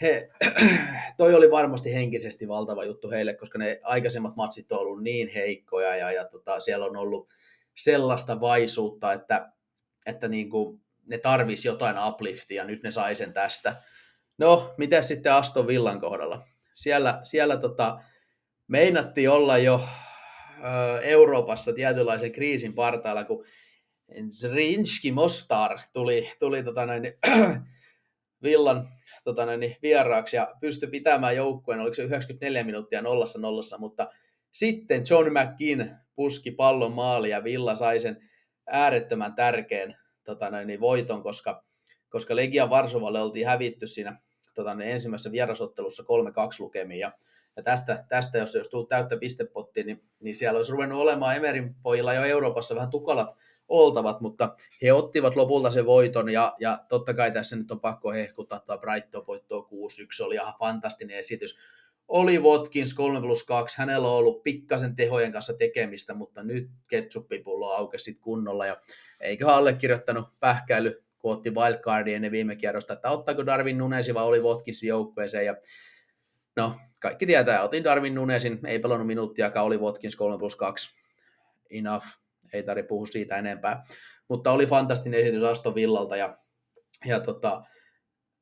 [0.00, 0.30] he,
[1.18, 5.96] toi oli varmasti henkisesti valtava juttu heille, koska ne aikaisemmat matsit on ollut niin heikkoja
[5.96, 7.28] ja, ja tota, siellä on ollut
[7.74, 9.52] sellaista vaisuutta, että,
[10.06, 13.76] että niin kuin ne tarvisi jotain upliftia, nyt ne sai sen tästä.
[14.38, 16.46] No, mitä sitten Aston Villan kohdalla?
[16.72, 18.00] Siellä, siellä tota,
[18.68, 19.80] meinattiin olla jo
[21.02, 23.44] Euroopassa tietynlaisen kriisin partaalla, kun
[24.30, 27.02] Zrinski Mostar tuli, tuli tota noin,
[28.42, 28.88] Villan
[29.24, 34.08] tota, niin vieraaksi ja pystyi pitämään joukkueen, oliko se 94 minuuttia nollassa nollassa, mutta
[34.52, 38.30] sitten John McKinn puski pallon maali ja Villa sai sen
[38.66, 41.64] äärettömän tärkeän tota, niin voiton, koska,
[42.08, 44.20] koska Legia Varsovalle oltiin hävitty siinä
[44.54, 46.06] tota, niin ensimmäisessä vierasottelussa 3-2
[46.58, 47.12] lukemiin ja,
[47.56, 51.74] ja tästä, tästä, jos olisi tullut täyttä pistepottia, niin, niin siellä olisi ruvennut olemaan Emerin
[51.82, 53.36] pojilla jo Euroopassa vähän tukalat
[53.68, 58.12] oltavat, mutta he ottivat lopulta sen voiton ja, ja totta kai tässä nyt on pakko
[58.12, 59.68] hehkuttaa että Brighton voittoa
[60.22, 61.56] 6-1, oli ihan fantastinen esitys.
[62.08, 67.72] Oli Watkins 3 plus 2, hänellä on ollut pikkasen tehojen kanssa tekemistä, mutta nyt ketsuppipullo
[67.72, 68.76] aukesi kunnolla ja
[69.20, 74.40] eikä allekirjoittanut pähkäily kun otti wildcardia ennen viime kierrosta, että ottaako Darwin Nunesi vai oli
[74.40, 75.46] Watkinsin joukkueeseen.
[75.46, 75.56] Ja
[76.56, 80.96] no, kaikki tietää, otin Darwin Nunesin, ei pelannut minuuttiakaan, oli Watkins 3 plus 2.
[81.70, 82.06] Enough,
[82.52, 83.84] ei tarvitse puhua siitä enempää.
[84.28, 86.38] Mutta oli fantastinen esitys Aston Villalta ja,
[87.04, 87.62] ja tota,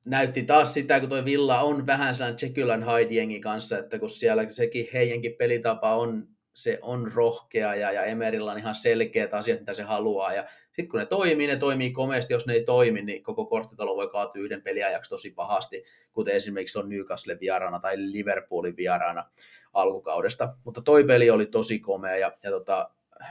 [0.05, 4.11] näytti taas sitä, kun tuo Villa on vähän sellainen Jekyll and Hyde kanssa, että kun
[4.11, 9.61] siellä sekin heidänkin pelitapa on, se on rohkea ja, ja Emerillä on ihan selkeät asiat,
[9.61, 10.35] mitä se haluaa.
[10.35, 12.33] Ja sitten kun ne toimii, ne toimii komeasti.
[12.33, 16.79] Jos ne ei toimi, niin koko korttitalo voi kaatua yhden peliajaksi tosi pahasti, kuten esimerkiksi
[16.79, 19.31] on Newcastle vieraana tai Liverpoolin vieraana
[19.73, 20.57] alkukaudesta.
[20.65, 22.91] Mutta toi peli oli tosi komea ja, ja tota,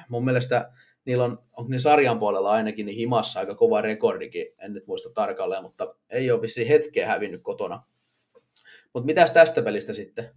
[0.09, 0.71] mun mielestä
[1.05, 5.09] niillä on, onko ne sarjan puolella ainakin niin himassa aika kova rekordikin, en nyt muista
[5.09, 7.83] tarkalleen, mutta ei ole vissiin hetkeä hävinnyt kotona.
[8.93, 10.29] Mutta mitäs tästä pelistä sitten?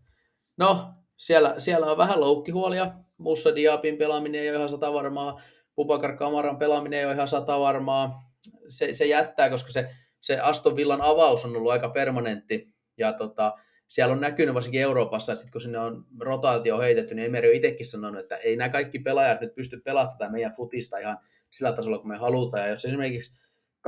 [0.56, 2.92] No, siellä, siellä on vähän loukkihuolia.
[3.18, 5.40] Mussa Diabin pelaaminen ei ole ihan sata varmaa.
[5.74, 8.32] Pupakar Kamaran pelaaminen ei ole ihan sata varmaa.
[8.68, 9.90] Se, se jättää, koska se,
[10.20, 12.74] se Aston Villan avaus on ollut aika permanentti.
[12.98, 13.54] Ja tota,
[13.88, 17.54] siellä on näkynyt varsinkin Euroopassa, että sit kun sinne on rotaatio heitetty, niin Emeri on
[17.54, 21.18] itsekin sanonut, että ei nämä kaikki pelaajat nyt pysty pelaamaan tätä meidän futista ihan
[21.50, 22.62] sillä tasolla, kun me halutaan.
[22.62, 23.38] Ja jos esimerkiksi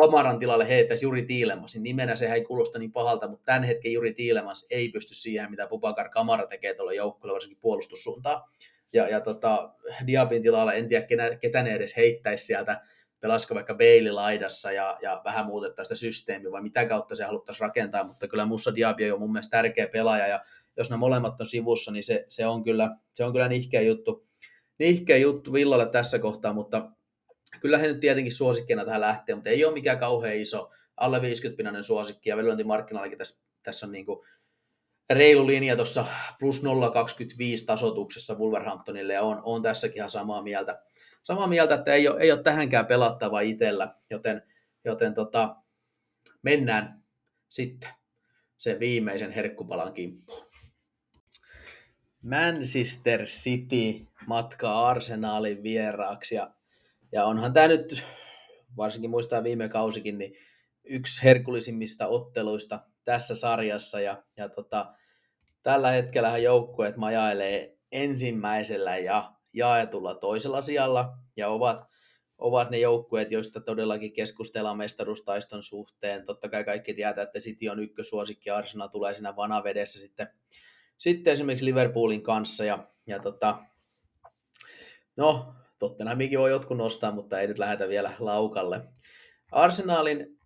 [0.01, 3.93] Kamaran tilalle heittäisi Juri Tiilemas, niin nimenä sehän ei kuulosta niin pahalta, mutta tämän hetken
[3.93, 8.43] Juri Tiilemas ei pysty siihen, mitä Pupakar Kamara tekee tuolla joukkueella, varsinkin puolustussuuntaan.
[8.93, 9.75] Ja, ja tota,
[10.07, 12.81] Diabin tilalla en tiedä, ketä, ketä ne edes heittäisi sieltä.
[13.21, 17.67] Pelasiko vaikka Bailey laidassa ja, ja vähän muutettaisiin sitä systeemiä, vai mitä kautta se haluttaisiin
[17.67, 20.41] rakentaa, mutta kyllä Mussa Diaby on mun mielestä tärkeä pelaaja, ja
[20.77, 24.27] jos ne molemmat on sivussa, niin se, se, on, kyllä, se on kyllä nihkeä juttu,
[24.79, 26.91] nihkeä juttu Villalle tässä kohtaa, mutta
[27.61, 31.83] kyllä he nyt tietenkin suosikkina tähän lähtee, mutta ei ole mikään kauhean iso, alle 50-pinainen
[31.83, 34.27] suosikki, ja velvointimarkkinallakin tässä, tässä on niin kuin
[35.11, 36.07] reilu linja tuossa
[36.39, 36.69] plus 0,25
[37.67, 40.83] tasotuksessa Wolverhamptonille, ja on, on tässäkin ihan samaa mieltä
[41.29, 44.43] samaa mieltä, että ei ole, ei ole tähänkään pelattava itsellä, joten,
[44.85, 45.57] joten tota,
[46.43, 47.03] mennään
[47.49, 47.89] sitten
[48.59, 50.49] sen viimeisen herkkupalan kimppuun.
[52.23, 56.51] Manchester City matkaa Arsenalin vieraaksi ja,
[57.13, 58.03] ja onhan tämä nyt,
[58.77, 60.35] varsinkin muistaa viime kausikin, niin
[60.85, 64.95] yksi herkullisimmista otteluista tässä sarjassa ja, ja tota,
[65.63, 71.85] tällä hetkellä joukkueet majailee ensimmäisellä ja jaetulla toisella sijalla ja ovat,
[72.39, 76.27] ovat ne joukkueet, joista todellakin keskustellaan mestaruustaiston suhteen.
[76.27, 80.29] Totta kai kaikki tietää, että City on ykkösuosikki ja Arsenal tulee siinä vanavedessä sitten,
[80.99, 82.65] sitten esimerkiksi Liverpoolin kanssa.
[82.65, 83.59] Ja, ja tota,
[85.17, 88.81] no, Tottenhamikin voi jotkut nostaa, mutta ei nyt lähdetä vielä laukalle.
[89.53, 90.39] Arsenalin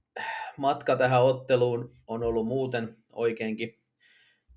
[0.57, 3.80] matka tähän otteluun on ollut muuten oikeinkin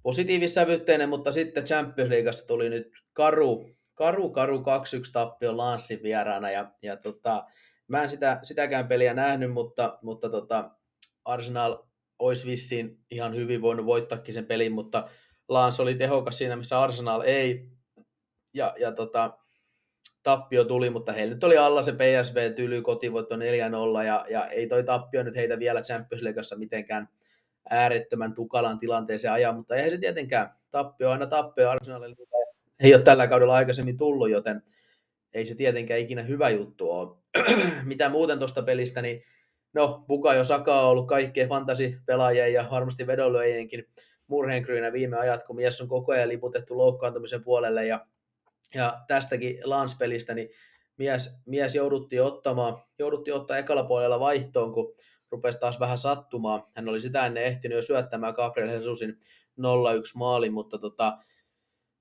[0.03, 4.63] positiivissävytteinen, mutta sitten Champions Leagueassa tuli nyt karu karu, karu 2-1
[5.13, 7.45] tappio Lanssin vieraana ja, ja tota,
[7.87, 10.71] mä en sitä, sitäkään peliä nähnyt, mutta, mutta tota,
[11.25, 11.77] Arsenal
[12.19, 15.09] olisi vissiin ihan hyvin voinut voittaakin sen pelin, mutta
[15.49, 17.69] Lans oli tehokas siinä, missä Arsenal ei.
[18.53, 19.37] Ja, ja tota,
[20.25, 23.39] tappio tuli, mutta heillä nyt oli alla se PSV-tyly kotivoitto 4-0,
[24.05, 27.09] ja, ja ei toi tappio nyt heitä vielä Champions Leagueassa mitenkään
[27.69, 32.15] äärettömän tukalan tilanteeseen ajaa, mutta eihän se tietenkään tappio aina tappio Arsenalille
[32.79, 34.61] ei ole tällä kaudella aikaisemmin tullut, joten
[35.33, 37.17] ei se tietenkään ikinä hyvä juttu ole.
[37.83, 39.23] Mitä muuten tuosta pelistä, niin
[39.73, 43.85] no, Bukayo Saka on ollut kaikkien fantasipelaajien ja varmasti vedonlyöjienkin
[44.27, 48.05] murheenkryynä viime ajat, kun mies on koko ajan liputettu loukkaantumisen puolelle ja,
[48.73, 50.49] ja tästäkin Lans-pelistä, niin
[50.97, 54.95] mies, mies jouduttiin ottamaan, jouduttiin ottaa ekalla puolella vaihtoon, kun
[55.31, 56.63] rupesi taas vähän sattumaan.
[56.75, 59.13] Hän oli sitä ennen ehtinyt jo syöttämään Gabriel Jesusin 0-1
[60.15, 61.17] maalin, mutta tota,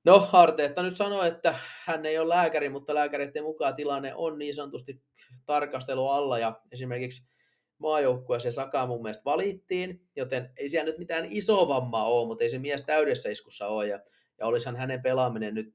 [0.04, 1.54] No, Arteetta nyt sanoi, että
[1.84, 5.02] hän ei ole lääkäri, mutta lääkäreiden mukaan tilanne on niin sanotusti
[5.46, 7.30] tarkastelu alla ja esimerkiksi
[7.78, 12.50] maajoukkueeseen Saka mun mielestä valittiin, joten ei siellä nyt mitään iso vammaa ole, mutta ei
[12.50, 14.00] se mies täydessä iskussa ole ja,
[14.38, 15.74] ja olisihan hänen pelaaminen nyt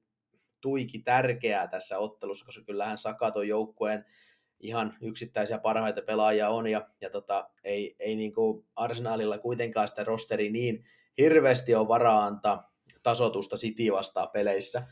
[0.62, 4.06] tuiki tärkeää tässä ottelussa, koska kyllähän Saka tuon joukkueen
[4.60, 10.04] ihan yksittäisiä parhaita pelaajia on ja, ja tota, ei, ei niin kuin Arsenalilla kuitenkaan sitä
[10.04, 10.86] rosteri niin
[11.18, 14.88] hirveästi ole varaa antaa tasotusta City vastaa peleissä.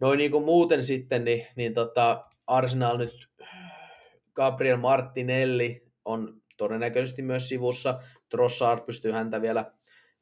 [0.00, 3.28] Noin niin kuin muuten sitten, niin, niin tota Arsenal nyt
[4.34, 8.00] Gabriel Martinelli on todennäköisesti myös sivussa.
[8.28, 9.72] Trossard pystyy häntä vielä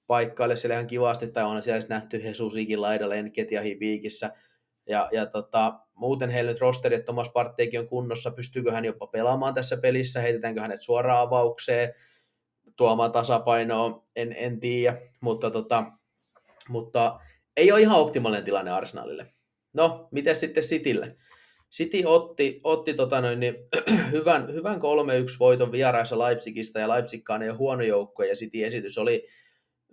[0.06, 4.30] paikkaille siellä ihan kivasti, tai on siellä nähty Jesusikin laidalla Enketiahin viikissä.
[4.88, 9.06] Ja, ja tota, muuten heillä nyt rosteri, että Thomas Parteikin on kunnossa, pystyykö hän jopa
[9.06, 11.94] pelaamaan tässä pelissä, heitetäänkö hänet suoraan avaukseen,
[12.76, 15.84] tuomaan tasapainoa, en, en tiedä, mutta tota,
[16.68, 17.20] mutta
[17.56, 19.26] ei ole ihan optimaalinen tilanne Arsenalille.
[19.72, 21.16] No, miten sitten Citylle?
[21.72, 23.54] City otti, otti tota noin, niin,
[24.12, 24.80] hyvän, hyvän 3-1
[25.38, 29.26] voiton vieraissa Leipzigistä ja Leipzigkaan ei ole huono joukko ja City esitys oli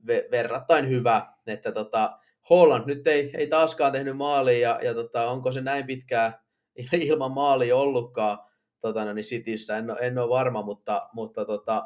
[0.07, 5.27] ve- verrattain hyvä, että tota, Holland nyt ei, ei taaskaan tehnyt maalia ja, ja tota,
[5.27, 6.33] onko se näin pitkään
[6.93, 8.37] ilman maalia ollutkaan
[8.81, 11.83] tota, no, niin Cityssä, en, en ole varma, mutta, mutta tota,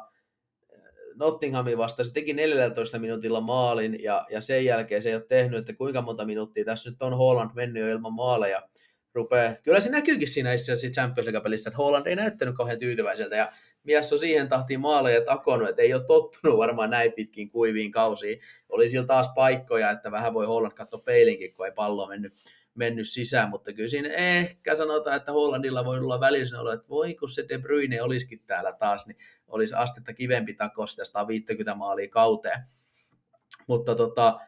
[1.18, 5.58] Nottinghamin vasta se teki 14 minuutilla maalin ja, ja sen jälkeen se ei ole tehnyt,
[5.58, 8.62] että kuinka monta minuuttia tässä nyt on Holland mennyt jo ilman maaleja.
[9.14, 9.58] Rupee.
[9.62, 13.52] Kyllä se näkyykin siinä itse Champions League-pelissä, että Holland ei näyttänyt kauhean tyytyväiseltä ja
[13.88, 18.40] mies on siihen tahtiin maaleja takonut, että ei ole tottunut varmaan näin pitkin kuiviin kausiin.
[18.68, 22.32] Oli sillä taas paikkoja, että vähän voi Holland katsoa peilinkin, kun ei pallo mennyt
[22.78, 27.14] mennyt sisään, mutta kyllä siinä ehkä sanotaan, että Hollandilla voi olla välissä olla, että voi
[27.14, 29.16] kun se De Bruyne olisikin täällä taas, niin
[29.48, 32.60] olisi astetta kivempi takos sitä 150 maalia kauteen.
[33.66, 34.40] Mutta tota,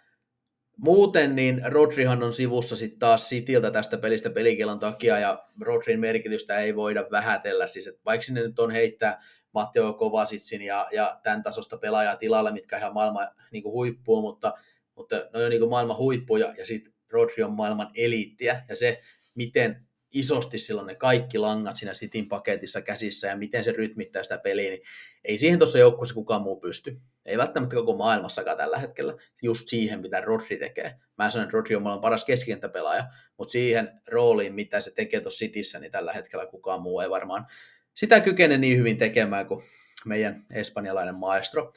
[0.80, 6.58] muuten niin Rodrihan on sivussa sitten taas Sitiltä tästä pelistä pelikielon takia, ja Rodrin merkitystä
[6.58, 9.22] ei voida vähätellä, siis että vaikka sinne nyt on heittää
[9.52, 14.52] Matteo Kovasitsin ja, ja tämän tasosta pelaajaa tilalle, mitkä ihan maailman niin huippuu, mutta,
[14.94, 18.64] mutta ne on niin maailman huippuja, ja sitten Rodri on maailman eliittiä.
[18.68, 19.00] Ja se,
[19.34, 24.38] miten isosti silloin ne kaikki langat siinä Sitin paketissa käsissä ja miten se rytmittää sitä
[24.38, 24.82] peliä, niin
[25.24, 27.00] ei siihen tuossa joukkueessa kukaan muu pysty.
[27.26, 30.94] Ei välttämättä koko maailmassakaan tällä hetkellä just siihen, mitä Rodri tekee.
[31.18, 33.04] Mä en sano, että Rodri on maailman paras keskikenttäpelaaja,
[33.38, 37.46] mutta siihen rooliin, mitä se tekee tuossa Sitissä, niin tällä hetkellä kukaan muu ei varmaan
[37.94, 39.64] sitä kykene niin hyvin tekemään kuin
[40.06, 41.72] meidän espanjalainen maestro.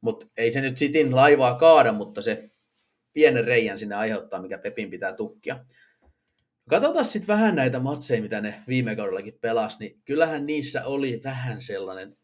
[0.00, 2.50] Mutta ei se nyt Sitin laivaa kaada, mutta se
[3.12, 5.64] pienen reijän sinne aiheuttaa, mikä Pepin pitää tukkia.
[6.70, 11.62] Katsotaan sitten vähän näitä matseja, mitä ne viime kaudellakin pelasi, niin kyllähän niissä oli vähän
[11.62, 12.16] sellainen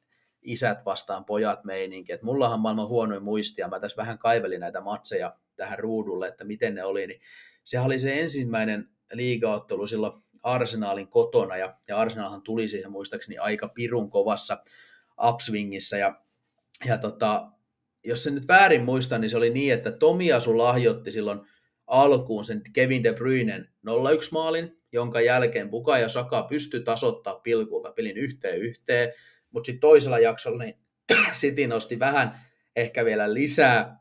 [0.42, 2.12] isät vastaan pojat meininki.
[2.12, 6.74] Et mullahan maailman huonoin muistia, mä tässä vähän kaivelin näitä matseja tähän ruudulle, että miten
[6.74, 7.20] ne oli, niin
[7.64, 13.68] se oli se ensimmäinen liigaottelu silloin Arsenaalin kotona, ja, ja Arsenalhan tuli siihen muistaakseni aika
[13.68, 14.62] pirun kovassa
[15.28, 16.20] upswingissa, ja,
[16.84, 17.50] ja tota,
[18.04, 21.40] jos sen nyt väärin muista, niin se oli niin, että Tomiasu lahjoitti silloin
[21.90, 23.90] alkuun sen Kevin De Bruynen 0-1
[24.32, 29.12] maalin, jonka jälkeen Buka ja Saka pystyi tasoittaa pilkulta pelin yhteen yhteen,
[29.50, 30.78] mutta sitten toisella jaksolla niin
[31.40, 32.40] City nosti vähän
[32.76, 34.00] ehkä vielä lisää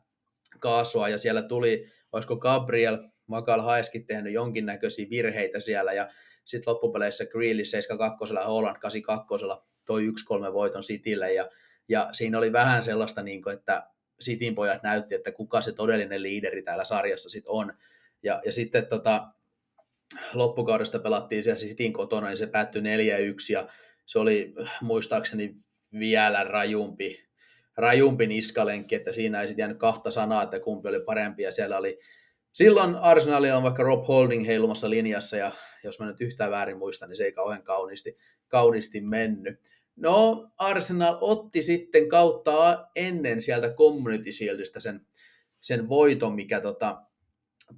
[0.60, 6.08] kaasua ja siellä tuli, olisiko Gabriel Makal Haeskin tehnyt jonkinnäköisiä virheitä siellä ja
[6.44, 9.44] sitten loppupeleissä Grealish 72, Holland 82
[9.84, 10.08] toi
[10.48, 11.50] 1-3 voiton Citylle ja
[11.90, 13.86] ja siinä oli vähän sellaista, niin kuin, että
[14.20, 17.72] Sitin pojat näytti, että kuka se todellinen liideri täällä sarjassa sitten on.
[18.22, 19.28] Ja, ja sitten tota,
[20.34, 22.84] loppukaudesta pelattiin siellä Sitin kotona, niin se päättyi 4-1
[23.52, 23.68] ja
[24.06, 25.56] se oli muistaakseni
[25.98, 27.28] vielä rajumpi,
[27.76, 31.78] rajumpi niskalenkki, että siinä ei sitten jäänyt kahta sanaa, että kumpi oli parempi ja siellä
[31.78, 31.98] oli
[32.52, 35.52] Silloin Arsenal on vaikka Rob Holding heilumassa linjassa, ja
[35.84, 38.16] jos mä nyt yhtään väärin muistan, niin se ei kauhean kauniisti,
[38.48, 39.60] kauniisti mennyt.
[39.96, 45.06] No, Arsenal otti sitten kautta ennen sieltä Community Shieldistä sen,
[45.60, 47.02] sen voiton, mikä tota,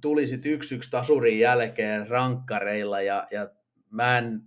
[0.01, 3.49] tuli sitten yksi yksi tasurin jälkeen rankkareilla, ja, ja
[3.89, 4.41] mä en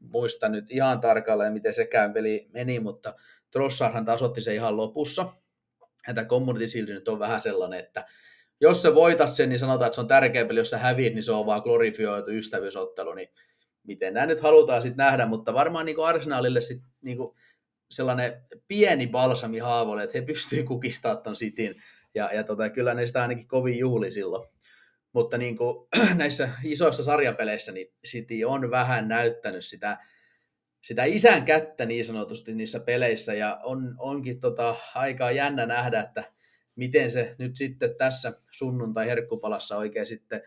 [0.00, 3.14] muista nyt ihan tarkalleen, miten sekään peli meni, mutta
[3.50, 5.32] Trossarhan tasotti se ihan lopussa.
[6.08, 8.06] Ja tämä Community Shield nyt on vähän sellainen, että
[8.60, 11.22] jos sä voitat sen, niin sanotaan, että se on tärkeä peli, jos sä häviit, niin
[11.22, 13.28] se on vaan glorifioitu ystävyysottelu, niin
[13.88, 17.18] miten nämä nyt halutaan sitten nähdä, mutta varmaan niin Arsenalille sit niin
[17.90, 18.32] sellainen
[18.68, 21.82] pieni balsami haavoille, että he pystyvät kukistamaan ton sitin,
[22.14, 24.48] ja, ja tota, kyllä ne sitä ainakin kovin juhli silloin.
[25.12, 29.98] Mutta niin kuin, näissä isoissa sarjapeleissä niin City on vähän näyttänyt sitä,
[30.82, 36.24] sitä isän kättä niin sanotusti niissä peleissä, ja on, onkin tota, aika jännä nähdä, että
[36.76, 40.42] miten se nyt sitten tässä sunnuntai-herkkupalassa oikein sitten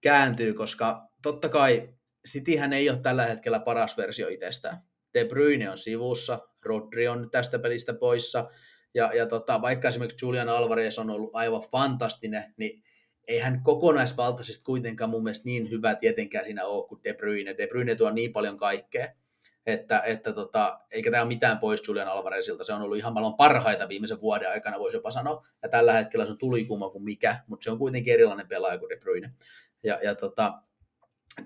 [0.00, 1.94] kääntyy, koska totta kai
[2.28, 4.78] Cityhän ei ole tällä hetkellä paras versio itsestään.
[5.14, 8.50] De Bruyne on sivussa, Rodri on tästä pelistä poissa,
[8.94, 12.82] ja, ja tota, vaikka esimerkiksi Julian Alvarez on ollut aivan fantastinen, niin
[13.28, 17.54] ei hän kokonaisvaltaisesti kuitenkaan mun mielestä niin hyvä tietenkään siinä ole kuin De Bruyne.
[17.58, 19.08] De Bruyne tuo niin paljon kaikkea,
[19.66, 22.64] että, että tota, eikä tämä ole mitään pois Julian Alvarezilta.
[22.64, 25.46] Se on ollut ihan maailman parhaita viimeisen vuoden aikana, voisi jopa sanoa.
[25.62, 28.88] Ja tällä hetkellä se on tulikuma kuin mikä, mutta se on kuitenkin erilainen pelaaja kuin
[28.88, 29.32] De Bruyne.
[29.84, 30.62] Ja, ja tota,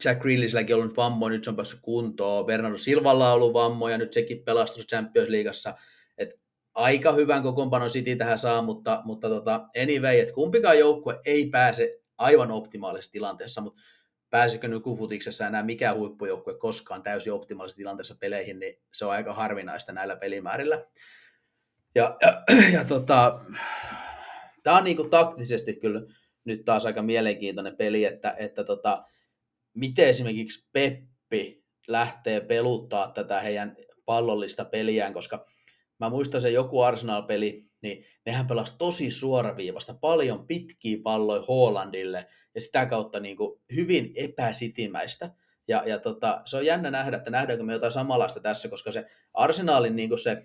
[0.05, 2.47] Jack Grealishilläkin ollut vammoja, nyt se on päässyt kuntoon.
[2.47, 5.75] Bernardo Silvalla on ollut vammoja, nyt sekin pelastus Champions Leagueassa.
[6.19, 6.41] Et
[6.75, 12.01] aika hyvän kokoonpanon City tähän saa, mutta, mutta tota, anyway, että kumpikaan joukkue ei pääse
[12.19, 13.83] aivan optimaalisessa tilanteessa, mutta
[14.31, 19.93] pääsikö nykufutiksessa enää mikään huippujoukkue koskaan täysin optimaalisessa tilanteessa peleihin, niin se on aika harvinaista
[19.93, 20.85] näillä pelimäärillä.
[21.95, 22.43] Ja, ja,
[22.79, 23.41] ja tota,
[24.63, 26.03] tämä on niinku taktisesti kyllä
[26.45, 29.05] nyt taas aika mielenkiintoinen peli, että, että tota,
[29.75, 35.47] miten esimerkiksi Pep Peppi lähtee peluttaa tätä heidän pallollista peliään, koska
[36.01, 42.61] mä muistan se joku Arsenal-peli, niin nehän pelasi tosi suoraviivasta, paljon pitkiä palloja Hollandille ja
[42.61, 45.31] sitä kautta niin kuin hyvin epäsitimäistä.
[45.69, 49.07] Ja, ja tota, se on jännä nähdä, että nähdäänkö me jotain samanlaista tässä, koska se
[49.35, 50.43] Arsenalin niin se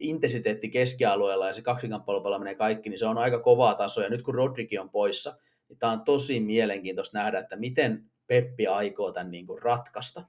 [0.00, 2.22] intensiteetti keskialueella ja se kaksikamppailu
[2.58, 4.02] kaikki, niin se on aika kovaa taso.
[4.02, 5.36] Ja nyt kun Rodrigi on poissa,
[5.68, 10.24] niin tämä on tosi mielenkiintoista nähdä, että miten Peppi aikoo tämän niin kuin ratkaista.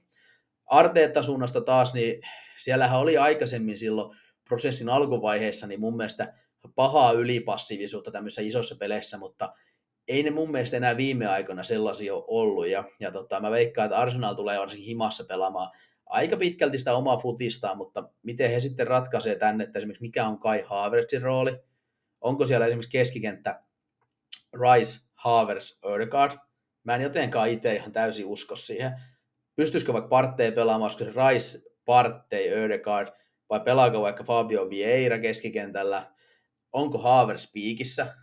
[0.66, 2.20] Arteetta suunnasta taas, niin
[2.58, 4.16] siellähän oli aikaisemmin silloin
[4.48, 6.34] prosessin alkuvaiheessa, niin mun mielestä
[6.74, 9.52] pahaa ylipassiivisuutta tämmöisissä isossa peleissä, mutta
[10.08, 12.68] ei ne mun mielestä enää viime aikoina sellaisia ole ollut.
[12.68, 15.70] Ja, ja tota, mä veikkaan, että Arsenal tulee varsinkin himassa pelaamaan
[16.06, 20.38] aika pitkälti sitä omaa futistaa, mutta miten he sitten ratkaisee tänne, että esimerkiksi mikä on
[20.38, 21.58] Kai Havertzin rooli,
[22.20, 23.62] onko siellä esimerkiksi keskikenttä
[24.52, 26.32] Rice, Havers, Ödegaard,
[26.86, 28.92] mä en jotenkaan itse ihan täysin usko siihen.
[29.56, 33.08] Pystyisikö vaikka partteja pelaamaan, koska se Rice, Partey, Ödegaard,
[33.50, 36.12] vai pelaako vaikka Fabio Vieira keskikentällä,
[36.72, 38.14] onko Havers piikissä,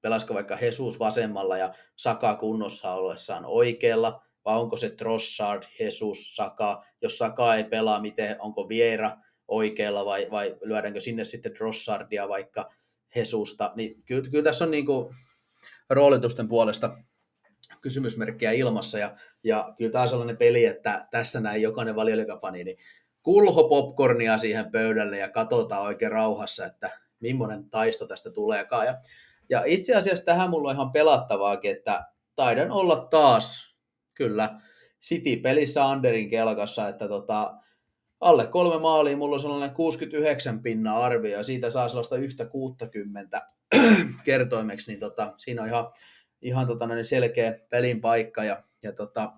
[0.00, 6.84] pelasko vaikka Jesus vasemmalla ja Saka kunnossa ollessaan oikealla, vai onko se Trossard, Jesus, Saka,
[7.02, 9.16] jos Saka ei pelaa, miten, onko Vieira
[9.48, 12.70] oikealla vai, vai lyödäänkö sinne sitten Trossardia vaikka
[13.16, 15.14] Jesusta, niin kyllä, kyllä tässä on niin kuin
[15.90, 16.96] roolitusten puolesta
[17.80, 22.76] kysymysmerkkiä ilmassa, ja, ja kyllä tämä on sellainen peli, että tässä näin jokainen valioliikafani, niin
[23.22, 28.86] kulho popcornia siihen pöydälle ja katsotaan oikein rauhassa, että millainen taisto tästä tuleekaan.
[28.86, 28.94] Ja,
[29.48, 32.04] ja itse asiassa tähän mulla on ihan pelattavaakin, että
[32.36, 33.74] taidan olla taas,
[34.14, 34.60] kyllä,
[35.02, 37.54] City-pelissä Anderin kelkassa, että tota,
[38.20, 43.42] alle kolme maalia, mulla on sellainen 69 pinna arvio, ja siitä saa sellaista yhtä 60
[44.24, 45.92] kertoimeksi, niin tota, siinä on ihan,
[46.42, 49.32] ihan tota, niin selkeä pelin paikka, ja, ja tota,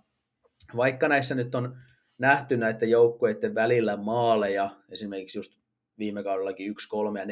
[0.77, 1.77] vaikka näissä nyt on
[2.19, 5.53] nähty näiden joukkueiden välillä maaleja, esimerkiksi just
[5.99, 7.29] viime kaudellakin 1-3 ja 4-1,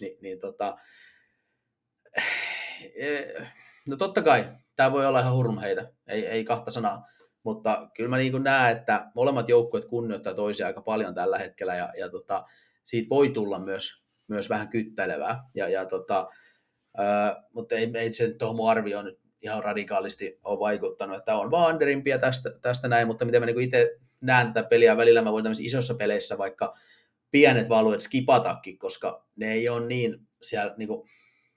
[0.00, 0.78] niin, niin tota,
[2.94, 3.52] eh,
[3.86, 7.06] no totta kai, tämä voi olla ihan hurmheitä, ei, ei kahta sanaa,
[7.42, 11.92] mutta kyllä mä niin näen, että molemmat joukkueet kunnioittaa toisia aika paljon tällä hetkellä, ja,
[11.98, 12.44] ja tota,
[12.84, 16.30] siitä voi tulla myös, myös vähän kyttelevää, ja, ja tota,
[16.96, 21.50] ää, mutta ei, ei se tuohon mun arvioon nyt ihan radikaalisti ole vaikuttanut, että on
[21.50, 25.32] vaan underimpia tästä, tästä näin, mutta mitä mä niin itse näen tätä peliä välillä, mä
[25.32, 26.74] voin tämmöisissä isossa peleissä vaikka
[27.30, 31.08] pienet valuet skipatakin, koska ne ei ole niin, siellä, niin kuin,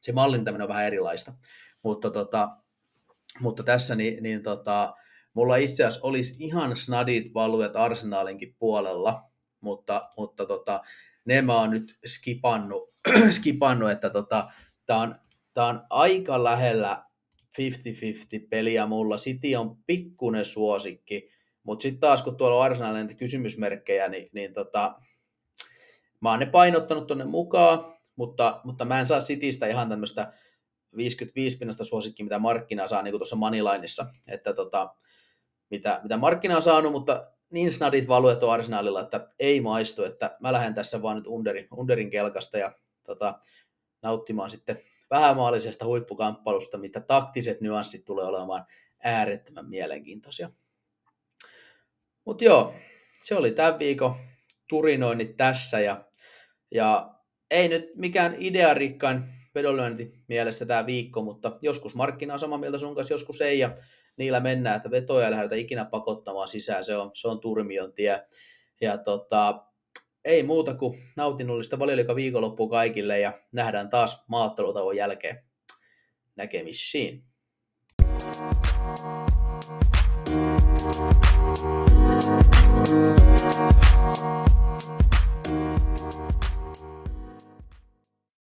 [0.02, 1.34] se mallintaminen on vähän erilaista.
[1.84, 2.50] Mutta, tota,
[3.40, 4.94] mutta tässä niin, niin tota,
[5.34, 9.24] mulla itse asiassa olisi ihan snadit valuet Arsenalinkin puolella,
[9.62, 10.82] mutta, mutta tota,
[11.26, 12.94] ne mä oon nyt skipannut,
[13.40, 14.52] skipannut että tota,
[14.86, 15.16] tämä on,
[15.60, 17.04] tää on aika lähellä
[17.62, 19.18] 50-50 peliä mulla.
[19.18, 21.30] City on pikkunen suosikki,
[21.64, 24.96] mutta sitten taas kun tuolla on Arsenalin kysymysmerkkejä, niin, niin tota,
[26.22, 30.34] mä oon ne painottanut tuonne mukaan, mutta, mutta mä en saa Citystä ihan tämmöistä
[30.98, 34.96] 55 pinnasta suosikki, mitä markkinaa saa niin kuin tuossa Moneylineissa, että tota,
[35.70, 40.38] mitä, mitä markkina on saanut, mutta niin snadit valuet on arsenaalilla, että ei maistu, että
[40.40, 42.72] mä lähden tässä vaan nyt underin, underin kelkasta ja
[43.04, 43.40] tota,
[44.02, 44.82] nauttimaan sitten
[45.12, 48.66] vähämaallisesta huippukamppailusta, mitä taktiset nyanssit tulee olemaan
[49.04, 50.50] äärettömän mielenkiintoisia.
[52.26, 52.74] Mutta joo,
[53.24, 54.16] se oli tämän viikon
[54.70, 56.06] turinoinnit tässä ja,
[56.72, 57.16] ja
[57.52, 59.24] ei nyt mikään idearikkain
[59.56, 63.76] vedonlyönti mielessä tämä viikko, mutta joskus markkina on samaa mieltä sun kanssa, joskus ei ja
[64.18, 68.22] niillä mennään, että vetoja ei lähdetä ikinä pakottamaan sisään, se on, se on turmion tie.
[68.82, 69.66] Ja tota,
[70.30, 75.44] ei muuta kuin nautinnollista valioliika viikonloppua kaikille ja nähdään taas maattelutauon jälkeen
[76.36, 77.24] näkemisiin.